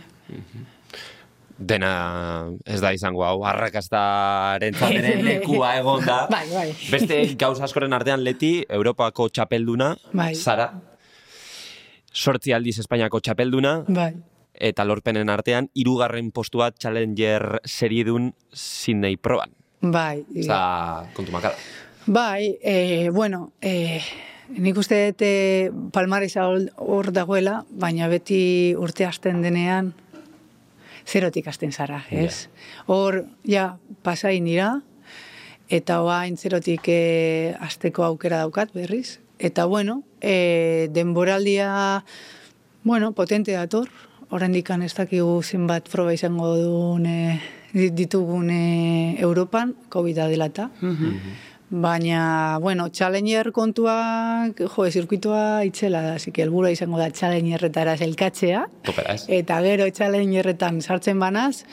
[1.64, 6.26] dena ez da izango hau, arrakastaren ere lekua egon da.
[6.34, 6.68] Bai, bai.
[6.92, 10.34] Beste gauza askoren artean leti, Europako txapelduna, Bai.
[10.36, 10.72] Zara,
[12.12, 14.12] sortzi aldiz Espainiako txapelduna, Bai.
[14.54, 19.54] eta lorpenen artean, hirugarren postua Challenger seriedun Sydney proban.
[19.82, 20.26] Bai.
[20.44, 21.56] Osa, kontu makala.
[22.06, 24.02] Bai, e, bueno, e,
[24.52, 25.72] nik uste dut e,
[26.76, 29.94] hor- dagoela, baina beti urte hasten denean
[31.08, 32.50] zerotik hasten zara, ez?
[32.88, 34.82] Hor, ja, pasain dira,
[35.70, 39.20] eta oain zerotik e, hasteko aukera daukat berriz.
[39.40, 42.04] Eta bueno, e, denboraldia,
[42.84, 43.88] bueno, potente dator,
[44.30, 47.40] oraindik ez dakigu zenbat proba izango duen e,
[47.74, 50.70] ditugun e, Europan, COVID dela eta.
[51.70, 58.68] Baina, bueno, Challenger kontuak, jo, zirkuitoa itzela da, así que helburua izango da Challengerretara zelkatzea,
[59.28, 61.64] eta gero Challengerretan sartzen banaz,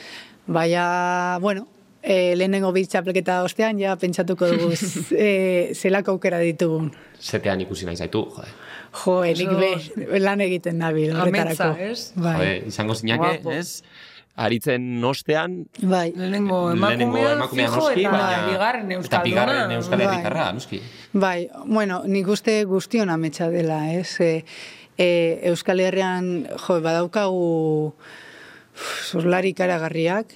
[0.46, 1.66] baina, bueno,
[2.02, 4.72] e, lehenengo bit txapelketa ostean, ja pentsatuko dugu
[5.26, 6.90] e, zelako aukera ditugun.
[7.20, 8.52] Zetean ikusi nahi zaitu, jode.
[8.90, 11.74] Jo, enik be, lan egiten nabil horretarako.
[11.74, 12.12] Ametsa, ez?
[12.16, 13.82] Bai, Jode, izango zinake, ez?
[14.40, 16.12] Aritzen ostean, bai.
[16.16, 18.46] Lehenengo emakumea, emakumea fijo, noski, eta baina...
[18.48, 19.24] bigarren Eta euskalduna.
[19.28, 20.06] bigarren euskal Bai.
[20.06, 20.80] herritarra, noski.
[21.12, 24.14] Bai, bueno, nik uste guztion ametsa dela, ez?
[24.24, 24.44] E,
[24.96, 25.08] e,
[25.50, 27.42] Euskal Herrian, jo, badaukagu
[27.92, 30.32] uf, zurlari karagarriak,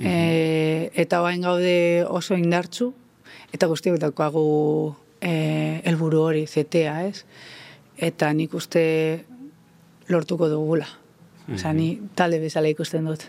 [0.00, 2.90] e, eta bain gaude oso indartzu,
[3.54, 7.22] eta guztiok daukagu e, helburu hori, zetea, ez?
[8.02, 8.82] Eta nik uste
[10.10, 10.88] lortuko dugula.
[11.54, 13.28] Osa, ni talde bezala ikusten dut.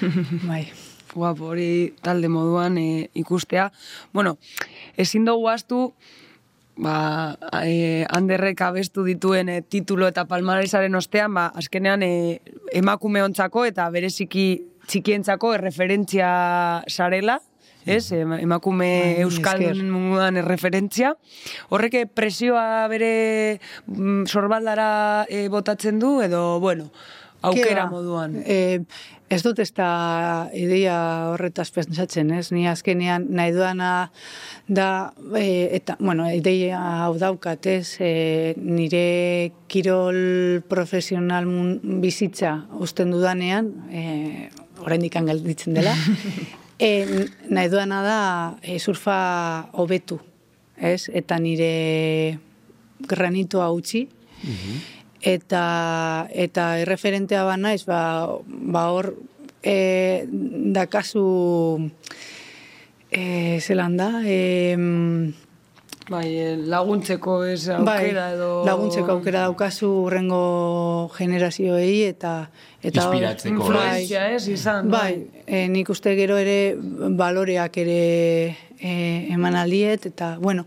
[0.48, 0.64] bai.
[1.10, 3.70] Guapo, hori talde moduan e, ikustea.
[4.14, 4.36] Bueno,
[4.96, 5.92] ezin dugu astu,
[6.78, 7.36] ba,
[7.66, 12.12] e, handerrek abestu dituen e, titulo eta palmaresaren ostean, ba, azkenean e,
[12.78, 14.46] emakume ontzako eta bereziki
[14.86, 16.30] txikientzako erreferentzia
[16.86, 17.40] sarela,
[17.86, 18.12] ez?
[18.14, 21.14] Ema- Emakume Bai, euskaldun munduan erreferentzia.
[21.74, 23.12] Horrek presioa bere
[23.86, 26.90] mm, sorbaldara e, botatzen du, edo, bueno,
[27.42, 28.36] aukera Ke moduan.
[28.44, 28.80] E,
[29.30, 30.94] ez dut ez da ideia
[31.30, 32.50] horretaz pentsatzen, ez?
[32.52, 34.10] Ni azkenean nahi duana
[34.66, 37.96] da, e, eta, bueno, ideia hau daukat, ez?
[38.02, 41.46] E, nire kirol profesional
[42.02, 44.50] bizitza usten dudanean, e,
[44.82, 45.94] oraindik gelditzen dela,
[46.78, 46.90] e,
[47.48, 48.20] nahi duana da
[48.62, 50.18] e, surfa hobetu,
[50.76, 51.08] ez?
[51.12, 52.38] Eta nire
[53.06, 54.08] granitoa utzi,
[55.20, 59.14] eta eta erreferentea ba naiz, ba, ba hor
[59.62, 60.24] e,
[60.72, 61.90] dakazu
[63.10, 65.36] e, zelan da, e,
[66.10, 68.48] Bai, laguntzeko ez aukera bai, edo...
[68.66, 70.40] laguntzeko aukera daukazu urrengo
[71.14, 72.32] generazioei eta
[72.82, 74.48] eta Inspiratzeko, ez?
[74.50, 74.90] Izan.
[74.90, 76.74] Bai, e, nik uste gero ere
[77.20, 78.00] baloreak ere
[78.80, 78.94] e,
[79.36, 80.66] eman aldiet, eta, bueno,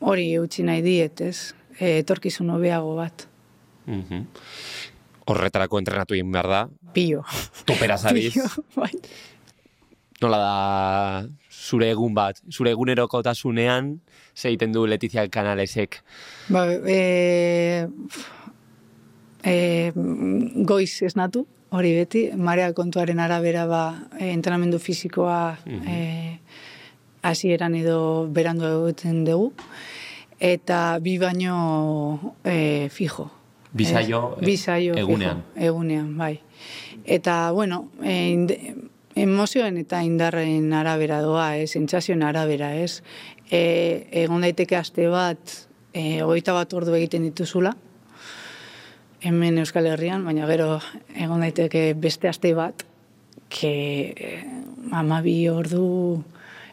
[0.00, 1.52] hori utzi nahi diet, ez?
[1.76, 3.26] E, etorkizun hobeago bat.
[3.86, 4.26] Mhm.
[5.30, 7.24] Horretarako entrenatu egin behar da, Pio.
[7.64, 8.32] toperaz abiz.
[8.34, 8.90] Pio, bai.
[10.20, 13.94] Nola da zure egun bat, zure egunerokotasunean,
[14.34, 16.02] ze egiten du Letizia Kanalesek.
[16.52, 17.86] Ba, e,
[19.44, 19.54] e,
[20.68, 23.82] goiz esnatu, hori beti, marea kontuaren arabera ba,
[24.18, 26.38] e, entrenamendu fisikoa e,
[27.22, 29.52] hasieran edo berandu egiten dugu,
[30.40, 33.30] eta bi baino e, fijo.
[33.72, 35.44] Bi saio, Ez, bi saio egunean.
[35.54, 36.40] Fijo, egunean, bai.
[37.04, 38.34] Eta, bueno, e,
[39.14, 43.02] emozioen eta indarren arabera doa, ez, sentsazioen arabera, ez.
[43.50, 45.54] E, egon daiteke aste bat,
[45.94, 47.76] e, hogeita bat ordu egiten dituzula,
[49.20, 50.78] hemen Euskal Herrian, baina gero
[51.14, 52.84] egon daiteke beste aste bat,
[53.50, 53.72] ke
[54.14, 54.42] eh,
[54.96, 56.22] amabi ordu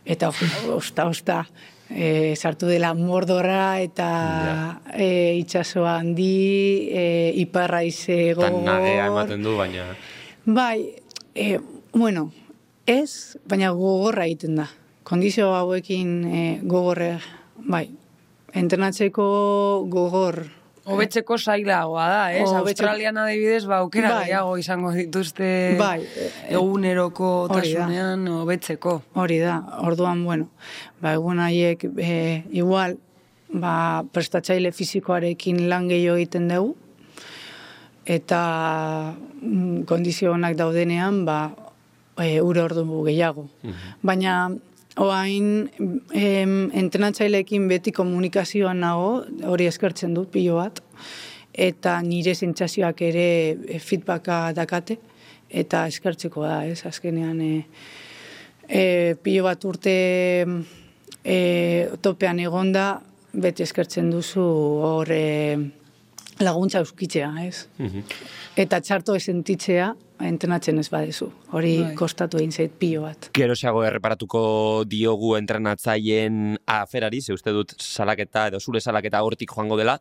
[0.06, 1.42] eta osta, osta,
[1.89, 7.06] e, sartu dela mordorra eta e, itxasoa handi, e,
[7.43, 9.88] iparra ize Tan nagea ematen du, baina...
[10.45, 10.95] Bai,
[11.36, 11.60] e,
[11.93, 12.32] bueno,
[12.86, 14.67] ez, baina gogorra egiten da.
[15.08, 17.17] Kondizio hauekin e, gogorre,
[17.67, 17.88] bai,
[18.58, 19.28] entrenatzeko
[19.91, 20.43] gogor,
[20.88, 22.45] Hobetzeko zailagoa da, ez?
[22.47, 24.23] Hobetzeko- Australian adibidez, ba, aukera Bai.
[24.26, 26.00] gehiago izango dituzte Bai.
[26.50, 29.02] eguneroko tasunean hobetzeko.
[29.15, 30.47] Hori da, orduan, bueno,
[31.02, 32.97] ba, egun haiek, e, igual,
[33.52, 36.76] ba, prestatzaile fizikoarekin lan gehiago egiten dugu,
[38.06, 41.52] eta mm, kondizio onak daudenean, ba,
[42.17, 43.47] e, ura ordu gehiago.
[44.02, 44.50] Baina,
[44.98, 45.70] oain,
[46.14, 49.12] em, entrenatzaileekin beti komunikazioan nago,
[49.46, 50.82] hori eskertzen dut pilo bat,
[51.54, 53.28] eta nire sentsazioak ere
[53.68, 54.98] e, feedbacka dakate,
[55.50, 57.66] eta eskertzeko da, ez, azkenean, e,
[58.68, 59.96] e, pilo bat urte
[61.24, 61.38] e,
[62.02, 62.90] topean egonda,
[63.38, 64.46] beti eskertzen duzu
[64.88, 65.58] hor e,
[66.42, 67.68] laguntza euskitzea, ez?
[67.78, 68.04] Mhm.
[68.58, 71.30] Eta txarto esentitzea entrenatzen ez badezu.
[71.52, 71.94] Hori Bai.
[71.96, 73.30] kostatu egin zait pilo bat.
[73.38, 74.42] Geroxeago erreparatuko
[74.90, 80.00] diogu entrenatzaileen aferari, ze uste dut salaketa edo zure salaketa hortik joango dela,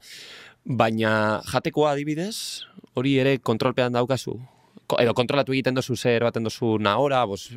[0.65, 2.63] baina jatekoa adibidez,
[2.95, 4.39] hori ere kontrolpean daukazu?
[4.87, 7.51] Ko- edo kontrolatu egiten dozu zer baten dozu nahora, bos,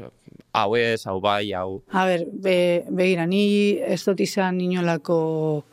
[0.54, 1.84] hau ez, hau bai, hau...
[1.94, 5.64] A ber, be, begira, ni ez dut izan inolako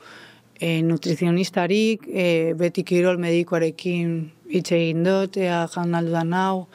[0.61, 6.67] e, nutrizionistarik, e, beti kirol medikoarekin hitz egin dut, ea jan aldudan hau,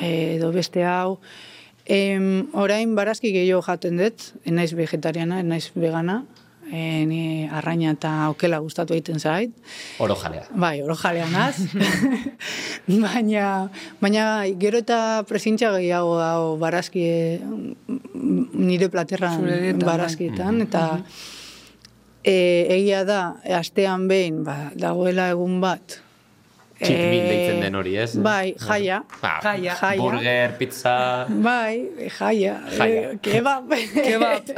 [0.00, 1.18] edo beste hau.
[1.84, 6.22] Em, orain barazki gehiago jaten dut, enaiz vegetariana, enaiz vegana,
[6.72, 9.52] e, ni arraina eta okela gustatu egiten zait.
[9.98, 10.46] Oro jalea.
[10.50, 11.58] Bai, oro jalean naz.
[13.04, 13.68] baina,
[14.00, 14.24] baina
[14.60, 17.04] gero eta presintza gehiago dago barazki
[18.54, 19.74] nire platerran bai.
[19.84, 20.86] barazkietan, eta
[22.24, 22.34] e,
[22.78, 23.20] egia da,
[23.60, 26.00] astean behin, ba, dagoela egun bat.
[26.84, 28.10] Cheat meal eh, deitzen den hori, ez?
[28.22, 29.00] Bai, jaia.
[29.22, 29.74] Ah, Jaia.
[29.80, 30.00] Jaia.
[30.02, 30.94] Burger, pizza...
[31.28, 32.54] Bai, jaia.
[32.76, 33.10] Jaia.
[33.10, 33.72] Eh, kebab.
[33.94, 34.52] Kebab.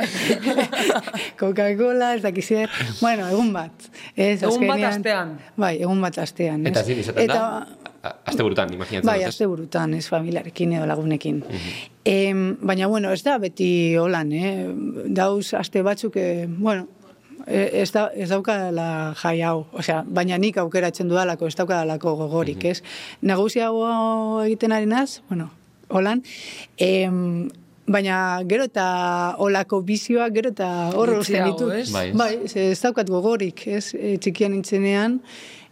[1.40, 2.70] Coca-Cola, ez dakiz zer.
[3.00, 3.88] Bueno, egun bat.
[4.14, 5.34] Ez, Egun bat azkenean- astean.
[5.56, 6.64] Bai, egun bat astean.
[6.66, 6.72] ez?
[6.74, 7.82] Eta zin izaten Eta, da?
[8.24, 11.40] Aste burutan, imaginatzen Bai, aste burutan, ez familiarekin edo lagunekin.
[12.06, 14.68] Em, baina, bueno, ez da beti holan, eh?
[15.10, 16.86] Dauz aste batzuk, eh, bueno,
[17.46, 19.66] ez, da, ez daukadala jai hau.
[19.72, 22.80] Osea, baina nik aukeratzen dudalako, ez daukadalako gogorik, ez?
[23.22, 23.86] Nagusiago
[24.44, 25.50] egiten ari naz, bueno,
[25.88, 26.22] holan,
[26.76, 27.48] em,
[27.86, 28.86] baina gero eta
[29.42, 31.70] olako bizioak, gero eta horro uzten Gutxiago, ditu.
[31.72, 31.92] ez?
[31.94, 32.10] Bai.
[32.12, 33.92] Bai, ez daukat gogorik, ez?
[33.94, 35.20] E, txikian nintzenean,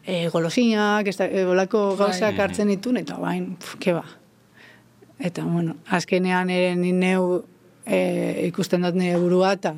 [0.06, 4.04] e, golosinak, ez da, e, olako gauzak hartzen ditun, eta bain, pf, ke ba.
[5.18, 7.42] Eta, bueno, azkenean ere ni neu
[7.86, 9.74] e, ikusten dut nire burua, eta,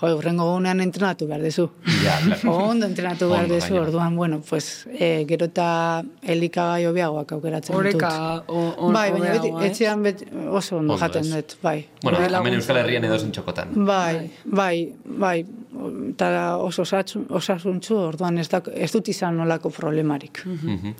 [0.00, 1.68] jo, urrengo gunean entrenatu behar dezu.
[2.04, 2.52] Ja, claro.
[2.70, 7.94] Ondo entrenatu behar Ondo, dezu, orduan, bueno, pues, e, gero eta elikagai hobiagoak aukeratzen ditut.
[8.02, 9.70] Oreka o- o- Bai, baina beti, ez?
[9.70, 11.86] etxean beti oso ondo jaten dut, bai.
[12.02, 12.54] Bueno, hemen.
[12.54, 13.74] Euskal Herrian edo txokotan.
[13.86, 15.44] Bai, bai, bai,
[16.10, 20.44] eta oso osasuntzu, orduan ez, da, ez dut izan nolako problemarik.
[20.46, 20.94] Mhm.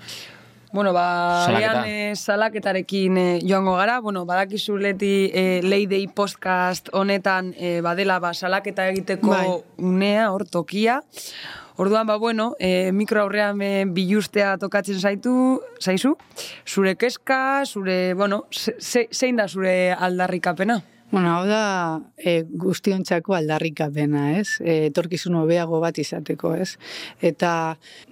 [0.70, 1.84] Bueno, ba, Salaketa.
[1.88, 8.34] eh, salaketarekin eh, joango gara, bueno, badakizu leti eh, Leidei podcast honetan eh, badela ba,
[8.34, 9.46] salaketa egiteko Bai.
[9.78, 11.00] unea, hor tokia.
[11.78, 16.16] Orduan, ba, bueno, e, mikro aurrean e, bilustea tokatzen zaitu, zaizu,
[16.66, 20.80] zure keska, zure, bueno, ze, zein da zure aldarrikapena?
[21.10, 24.58] Bueno, hau da e, guztiontzako aldarrikapena, ez?
[24.60, 26.74] E, torkizun hobeago bat izateko, ez?
[27.24, 27.52] Eta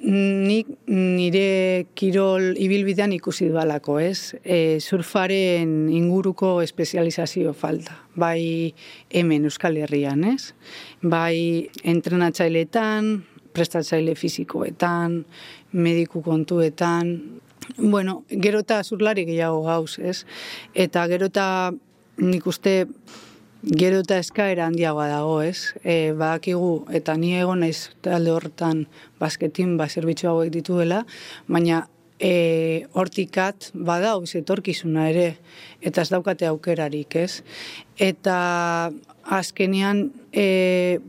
[0.01, 4.33] nik nire kirol ibilbidean ikusi dualako, ez?
[4.41, 7.99] E, surfaren inguruko espezializazio falta.
[8.17, 8.73] Bai
[9.13, 10.55] hemen Euskal Herrian, ez?
[11.05, 13.19] Bai entrenatzaileetan,
[13.53, 15.27] prestatzaile fizikoetan,
[15.77, 17.19] mediku kontuetan,
[17.77, 20.23] bueno, gero eta zurlari gehiago gauz, ez?
[20.73, 21.47] Eta gero eta
[22.19, 22.87] nik uste
[23.67, 25.75] gero eta eskaera handiagoa dago, ez?
[25.83, 28.87] E, badakigu, eta ni egon naiz talde horretan
[29.21, 31.03] basketin, ba, zerbitzu hauek dituela,
[31.49, 31.87] baina
[32.21, 35.37] e, hortikat badau etorkizuna ere,
[35.81, 37.43] eta ez daukate aukerarik, ez?
[37.99, 38.93] Eta
[39.25, 41.01] azkenean e,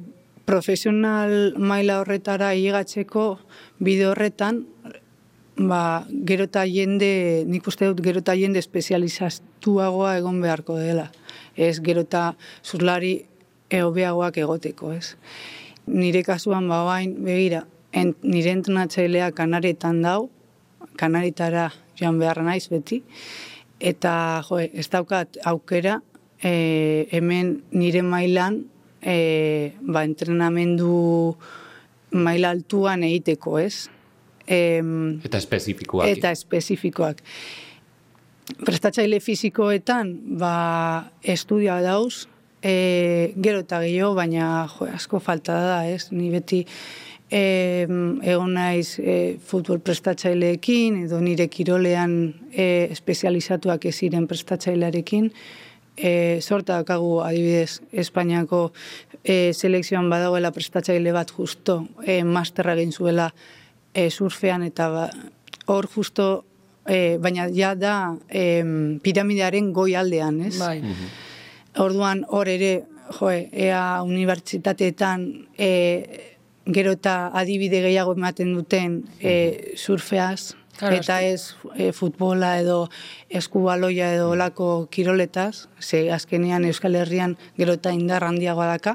[0.48, 3.38] profesional maila horretara higatzeko
[3.84, 4.66] bide horretan,
[5.58, 11.10] ba, gero eta jende, nik uste dut gero eta jende espezializatuagoa egon beharko dela.
[11.58, 13.26] Ez gero eta zurlari
[13.74, 15.18] eobeagoak egoteko, ez.
[15.88, 20.30] Nire kasuan ba bain, begira, ent, nire entrenatzailea kanaretan dau,
[20.98, 23.02] kanaritara joan beharra naiz beti,
[23.80, 26.00] eta jo, ez daukat aukera
[26.42, 28.64] e, hemen nire mailan
[29.02, 31.36] e, ba, entrenamendu
[32.12, 33.90] maila altuan egiteko, ez?
[34.48, 36.08] Em, eta espezifikoak.
[36.08, 37.22] Eta espezifikoak.
[38.64, 42.28] Prestatzaile fizikoetan, ba, estudia dauz,
[42.64, 46.08] e, gero eta gehiago, baina jo, asko falta da, ez?
[46.16, 46.64] Ni beti
[47.28, 47.42] e,
[48.24, 52.18] egon naiz e, futbol prestatzaileekin, edo nire kirolean
[52.54, 55.32] e, espezializatuak ez ziren prestatzailearekin,
[55.98, 58.72] e, sorta dakagu adibidez Espainiako
[59.24, 63.32] e, selekzioan badagoela prestatzaile bat justo e, masterra egin zuela
[63.98, 65.08] e, surfean eta ba,
[65.66, 66.46] hor justo
[66.86, 67.96] e, baina ja da
[68.30, 68.62] e,
[69.04, 70.56] piramidearen goi aldean, ez?
[70.62, 70.78] Bai.
[71.82, 72.72] Orduan hor ere,
[73.18, 75.26] joe, ea unibertsitateetan
[75.58, 75.72] e,
[76.68, 82.84] gero eta adibide gehiago ematen duten e, surfeaz, Claro, eta ez e, futbola edo
[83.34, 88.94] eskubaloia edo olako kiroletaz, ze azkenean Euskal Herrian gero eta indar handiagoa daka.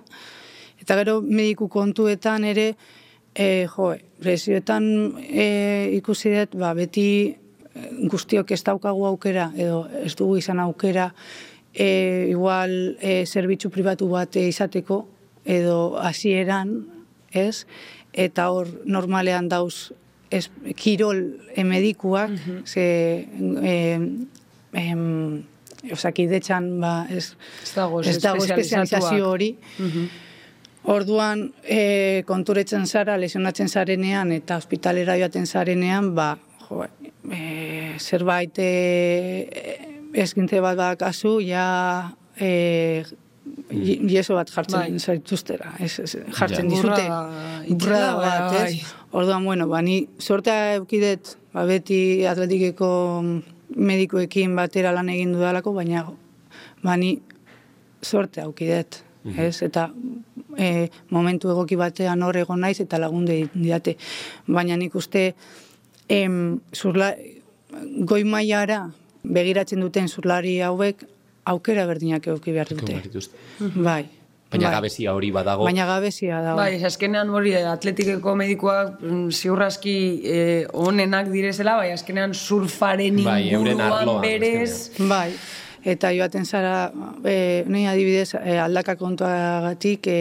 [0.79, 2.77] Eta gero mediku kontuetan ere,
[3.35, 4.85] E, jo, presioetan
[5.25, 5.47] e,
[5.97, 7.37] ikusi dut, ba, beti e,
[8.13, 11.11] guztiok ez daukagu aukera, edo ez dugu izan aukera,
[11.73, 15.07] e, igual e, zerbitzu pribatu bat izateko,
[15.49, 16.75] edo hasieran
[17.33, 17.65] ez,
[18.13, 19.93] eta hor normalean dauz
[20.31, 21.25] ez, kirol
[21.57, 22.67] emedikuak, mm -hmm.
[22.67, 22.85] ze
[23.65, 23.75] e,
[24.73, 25.45] em,
[25.93, 29.89] osakidetxan ba, ez, ez dago, ez dago espezializazio hori, mm
[30.85, 36.35] Orduan, e, konturetzen zara, lesionatzen zarenean eta hospitalera joaten zarenean, ba,
[36.67, 36.83] jo,
[37.31, 38.71] e, zerbait e,
[40.25, 43.05] eskintze bat bat kasu, ja e,
[43.71, 44.99] jeso bat jartzen bai.
[44.99, 45.77] zaituztera.
[45.79, 46.75] Ez, ez, jartzen ja.
[46.75, 47.07] dizute.
[47.77, 48.65] Burra bat, ez?
[48.65, 48.99] Bai.
[49.13, 52.91] Orduan, bueno, ba, ni sortea eukidet, ba, beti atletikeko
[53.77, 56.05] medikoekin batera lan egin dudalako, baina
[56.83, 57.15] ba, ni
[58.03, 59.03] sortea eukidet.
[59.25, 59.63] Mm ez?
[59.63, 59.91] Eta
[60.59, 63.97] e, momentu egoki batean hor egon naiz eta lagunde diate.
[64.47, 65.35] Baina nik uste
[66.09, 67.13] em, zurla,
[68.05, 68.89] goi maiara
[69.23, 71.07] begiratzen duten zurlari hauek
[71.45, 72.99] aukera berdinak egoki behar dute.
[73.75, 74.05] Bai.
[74.53, 74.75] Baina bai.
[74.75, 75.65] gabezia hori badago.
[75.65, 76.59] Baina gabezia dago.
[76.61, 79.95] Bai, azkenean hori atletikeko medikoak mm, ziurraski
[80.29, 84.93] eh, onenak direzela, bai, azkenean surfaren bai, inguruan berez.
[84.99, 85.31] Bai,
[85.85, 86.93] eta joaten zara,
[87.25, 90.19] e, nahi adibidez, e, aldaka kontuagatik e,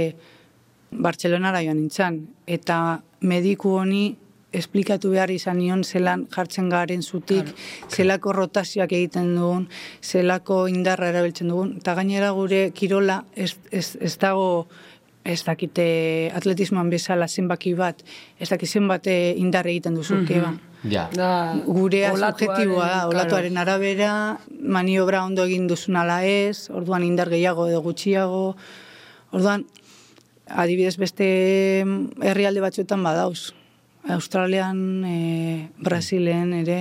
[0.92, 2.18] Bartxelonara joan nintzen,
[2.52, 4.18] eta mediku honi
[4.52, 7.48] esplikatu behar izan nion zelan jartzen garen zutik,
[7.90, 9.68] zelako rotazioak egiten dugun,
[10.04, 14.68] zelako indarra erabiltzen dugun, eta gainera gure kirola ez, ez, ez dago
[15.24, 18.04] ez dakite atletismoan bezala zenbaki bat,
[18.40, 20.60] ez dakit zenbat indar egiten duzu, mm -hmm.
[20.90, 21.10] Ja.
[21.14, 24.14] Da, gure subjektiboa da, olatuaren arabera,
[24.50, 28.56] maniobra ondo egin duzun ala ez, orduan indar gehiago edo gutxiago,
[29.32, 29.68] orduan,
[30.50, 31.28] adibidez beste
[32.22, 33.54] herrialde batzuetan badauz.
[34.10, 36.80] Australian, e, Brasilen ere,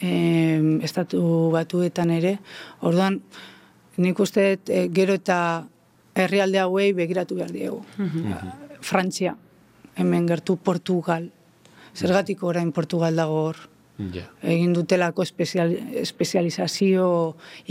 [0.00, 0.12] e,
[0.82, 1.20] estatu
[1.52, 2.38] batuetan ere,
[2.80, 3.20] orduan,
[4.00, 5.66] nik uste e, gero eta
[6.14, 7.82] herrialde hauei begiratu behar diegu.
[7.98, 9.30] Mm Frantzia,
[9.96, 11.30] hemen gertu Portugal,
[11.96, 13.56] zergatik orain Portugal dago hor.
[13.96, 14.26] Yeah.
[14.42, 17.06] Egin dutelako espezial, espezializazio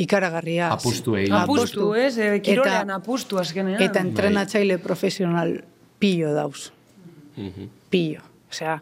[0.02, 0.72] ikaragarria.
[0.74, 1.36] Apustu egin.
[1.38, 2.18] Apustu, ez?
[2.18, 3.78] E, kirolean apustu azkenean.
[3.84, 5.54] Eta entrenatzaile profesional
[6.02, 6.72] pillo dauz.
[7.38, 8.26] Mm pillo.
[8.50, 8.80] Osea,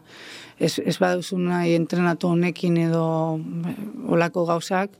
[0.60, 3.04] ez, ez baduzu nahi entrenatu honekin edo
[3.68, 3.76] eh,
[4.12, 4.92] olako gauzak,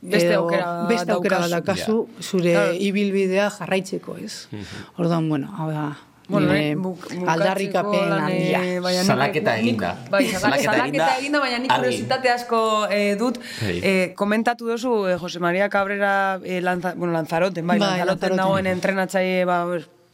[0.00, 1.54] Beste edo aukera beste aukera daukazu.
[1.54, 2.74] daukazu, zure Claro.
[2.78, 4.48] ibilbidea jarraitzeko, ez?
[4.96, 5.96] Orduan, bueno, hau da,
[6.28, 8.58] Bueno, eh, buk- aldarrikapen eh, handia.
[8.82, 9.96] baina nik- Salaketa eginda.
[10.10, 10.86] Bai, salaketa,
[11.18, 13.38] eginda, baina nik kuriositate asko eh, dut.
[13.62, 13.80] Bai.
[13.82, 18.36] Eh, komentatu duzu, eh, Jose Maria Cabrera eh, lanza, bueno, Lanzaroten, bai, Bai, Lanzaroten Lanzaroten.
[18.36, 19.64] dagoen entrenatzaile, ba,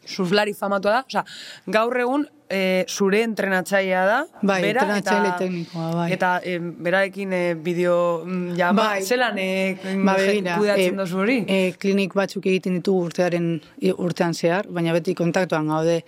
[0.07, 1.05] surflari famatua da.
[1.09, 1.25] Osea,
[1.67, 4.19] gaur egun eh, zure entrenatzailea da.
[4.43, 6.09] Bai, bera, entrenatzaile eta- teknikoa, bai.
[6.13, 7.97] Eta eh, berarekin eh, bideo
[8.27, 9.03] mm, jama, Bai.
[9.03, 11.39] zelan eh, Ba, begira, eh, duzu hori?
[11.49, 13.49] eh, klinik batzuk egiten ditugu urtearen
[13.97, 16.03] urtean zehar, baina beti kontaktuan gaude,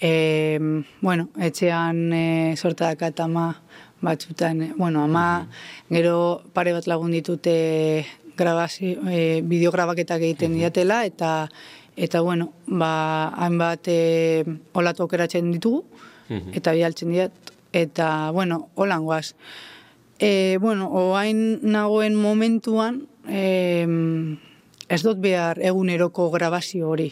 [0.00, 0.58] eh,
[1.00, 3.50] bueno, etxean eh, sorta dakat ama
[4.02, 5.46] batzutan, eh, bueno, ama,
[5.90, 8.04] gero pare bat lagun ditute
[8.36, 11.48] grabazio, eh, bideograbaketak egiten diatela, eta
[11.96, 15.84] eta bueno, ba, hainbat eh, olatu aukeratzen ditugu,
[16.56, 19.34] eta bialtzen diat, eta, bueno, holan guaz.
[20.18, 23.84] E, bueno, oain nagoen momentuan, e,
[24.88, 27.10] ez dut behar eguneroko grabazio hori.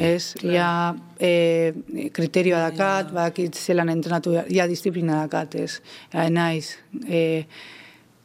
[0.00, 1.72] Ez, ja e,
[2.12, 5.80] kriterioa dakat, bakit zelan entrenatu, ja disiplina dakat, ez.
[6.12, 7.44] Ja, naiz, e,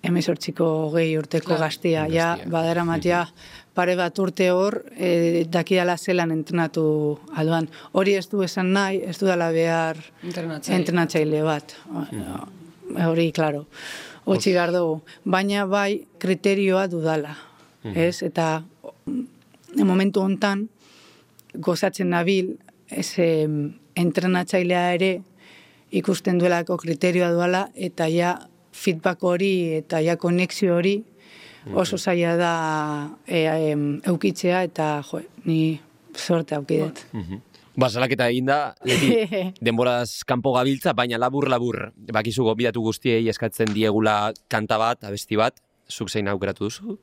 [0.03, 1.65] emezortziko gehi urteko Claro.
[1.65, 3.27] gaztia, ja, badara ja,
[3.79, 6.83] pare bat urte hor, e, dakidala zelan entrenatu
[7.39, 7.69] alduan.
[7.95, 10.79] Hori ez du esan nahi, ez du dala behar Entrenatzaile.
[10.81, 11.75] entrenatzaile bat.
[13.07, 13.65] Hori, claro,
[14.25, 14.99] hotxi behar dugu.
[15.23, 17.37] Baina bai kriterioa dudala,
[17.93, 18.19] ez?
[18.25, 18.63] Eta
[19.05, 20.67] mm, momentu hontan
[21.55, 22.57] gozatzen nabil,
[22.89, 23.13] ez
[23.95, 25.11] entrenatzailea ere
[25.95, 28.35] ikusten duelako kriterioa duala, eta ja
[28.73, 30.99] feedback hori eta ja konexio hori
[31.75, 32.53] oso zaila da
[33.27, 35.79] e, em, eukitzea, eta jo, ni
[36.15, 37.05] sorte aukidet.
[37.79, 39.13] Ba, salaketa eginda, leti,
[39.65, 46.09] denboraz kanpo gabiltza, baina labur-labur, bakizu gobidatu guztiei eskatzen diegula kanta bat, abesti bat, zuk
[46.09, 46.97] zein aukeratu duzu,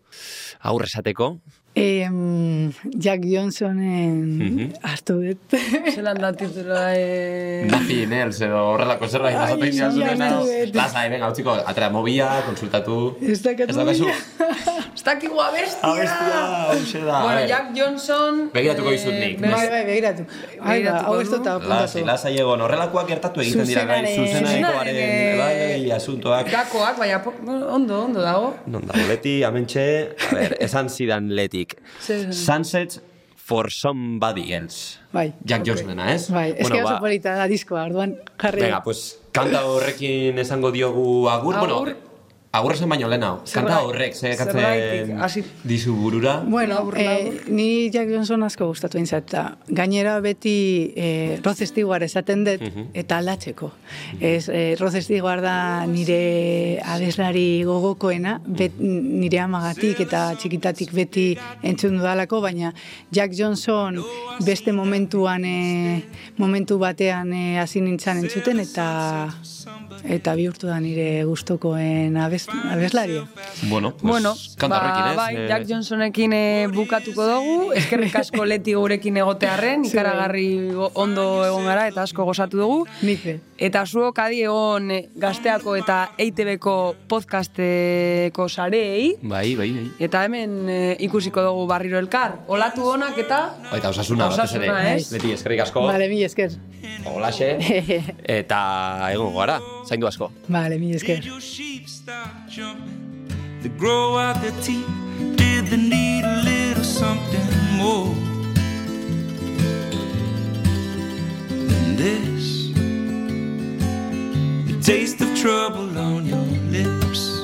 [0.62, 1.36] aurre esateko.
[1.76, 5.56] Em, Jack Johnsonen hartu dut.
[5.94, 6.86] Zelan da titula...
[6.96, 7.66] Eh...
[7.68, 10.28] Nothing else, edo horrelako zerbait, Ai, jasoten ja, jazunena.
[10.40, 12.96] ja, Lasai, venga, utziko, atera mobia, konsultatu.
[13.20, 14.08] Ez dakat Ez daukazu?
[14.08, 15.90] Ez dakigu abestia!
[15.90, 17.18] Abestia, hauxe da.
[17.26, 17.44] Bueno.
[17.52, 18.40] Jack Johnson...
[18.56, 19.36] Begiratuko dizut nik.
[19.44, 20.24] Bai, bai, begiratu.
[20.24, 21.34] Ai, ba, Begiratuko hau ez du.
[21.36, 22.06] dut apuntatu.
[22.08, 26.48] lasai egon, horrelakoak gertatu egiten dira bai, eh, bai, asuntoak.
[26.56, 27.20] Gakoak, baina
[27.76, 28.54] ondo, ondo dago.
[28.64, 29.86] Non dago, leti, amentxe,
[30.30, 31.65] a ver, esan zidan letik.
[32.00, 33.00] Zer- Sunsets
[33.36, 34.98] for somebody else.
[35.12, 35.32] Bai.
[35.44, 36.28] Jack Johnsona, ez?
[36.30, 38.62] Bai, ez Bueno, que oso ba, polita da diskoa, orduan jarri.
[38.62, 41.54] Venga, pues, kanta horrekin esango diogu agur.
[41.54, 41.68] Agur.
[41.68, 41.96] Bueno,
[42.52, 43.42] agur esan baino lehenago.
[43.52, 46.40] Kanta horrek, ze katzen hasi- dizu burura.
[46.46, 47.50] Bueno, Labur, eh, labur.
[47.50, 52.62] ni Jack Johnson asko gustatu eintzat, eta gainera beti eh, Rod Stewart esaten dut,
[52.94, 53.70] eta aldatzeko.
[54.20, 61.98] Ez, eh, Rod Stewart da nire abeslari gogokoena, bet, nire amagatik eta txikitatik beti entzun
[61.98, 62.72] dudalako, baina
[63.12, 64.00] Jack Johnson
[64.46, 66.02] beste momentuan, eh,
[66.38, 69.28] momentu batean eh, hasi nintzen entzuten, eta
[70.08, 73.24] eta bihurtu da nire gustokoen abes, abeslaria.
[73.68, 74.34] Bueno, pues, Bueno,
[74.68, 81.44] ba, bai, Eh, Jack Johnsonekin eh, bukatuko dugu, eskerrik asko leti gurekin egotearren, ikaragarri ondo
[81.46, 82.86] egon gara eta asko gozatu dugu.
[83.02, 83.26] Nik.
[83.58, 89.86] Eta zuok adi egon eh, gazteako eta EITB-ko podcasteko sareei, Bai, bai, bai.
[89.98, 90.68] eta hemen
[91.00, 92.40] ikusiko dugu barriro elkar.
[92.48, 93.40] Olatu honak eta...
[93.72, 94.68] Eta osasuna, batez ere.
[94.70, 95.12] Osasuna, ez?
[95.12, 95.86] Leti, eskerrik asko.
[95.86, 96.52] Vale, mi esker.
[97.06, 97.56] Olaxe.
[98.40, 98.60] Eta
[99.12, 100.30] egon gara, zaindu asko.
[100.48, 101.20] Vale, mi esker.
[101.24, 103.28] your sheep stop jumping?
[103.62, 104.86] To grow out their teeth,
[105.36, 108.14] did they need a little something more
[111.70, 112.72] than this?
[114.68, 117.40] The taste of trouble on your lips.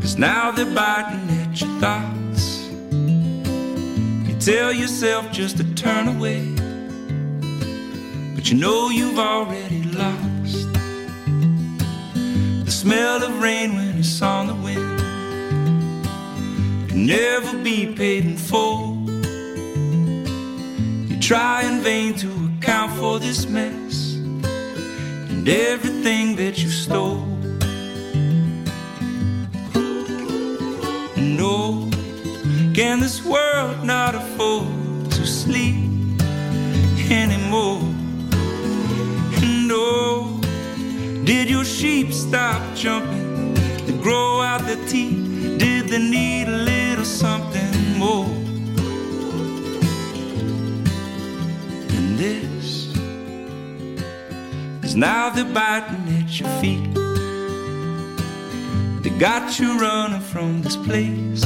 [0.00, 2.68] Cause now they're biting at your thoughts.
[4.28, 6.42] You tell yourself just to turn away,
[8.34, 9.77] but you know you've already
[12.78, 15.00] smell of rain when it's on the wind
[16.88, 18.94] can never be paid in full.
[21.08, 27.26] You try in vain to account for this mess and everything that you stole.
[31.16, 31.90] No,
[32.74, 35.90] can this world not afford to sleep
[37.10, 37.82] anymore?
[39.66, 40.27] No.
[41.28, 43.54] Did your sheep stop jumping
[43.86, 45.58] to grow out their teeth?
[45.58, 48.24] Did they need a little something more
[51.88, 52.96] than this?
[54.82, 56.94] Is now they're biting at your feet.
[59.02, 61.44] They got you running from this place.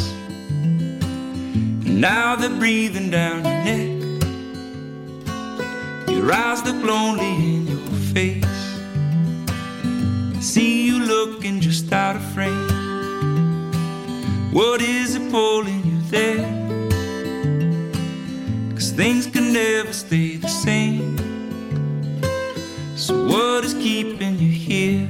[1.84, 3.90] And now they're breathing down your neck.
[6.08, 7.80] Your eyes look lonely in your
[8.14, 8.61] face.
[10.42, 12.68] See you looking just out of frame.
[14.52, 16.42] What is it pulling you there?
[18.74, 21.16] Cause things can never stay the same.
[22.96, 25.08] So, what is keeping you here?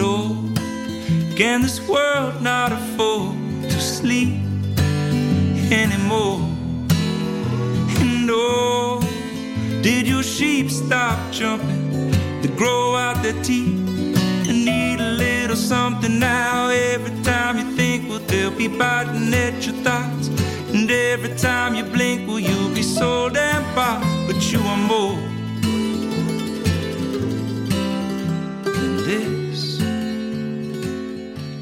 [0.00, 0.34] No,
[1.36, 4.40] can this world not afford to sleep
[5.70, 6.40] anymore?
[8.00, 8.87] And oh,
[9.88, 12.12] did your sheep stop jumping
[12.42, 13.80] to grow out their teeth?
[14.48, 19.66] And need a little something now every time you think, well, they'll be biting at
[19.66, 20.28] your thoughts.
[20.74, 25.18] And every time you blink, well, you'll be so damn far, but you are more
[28.64, 29.80] than this.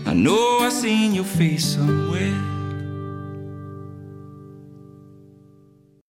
[0.04, 2.45] I know I seen your face somewhere.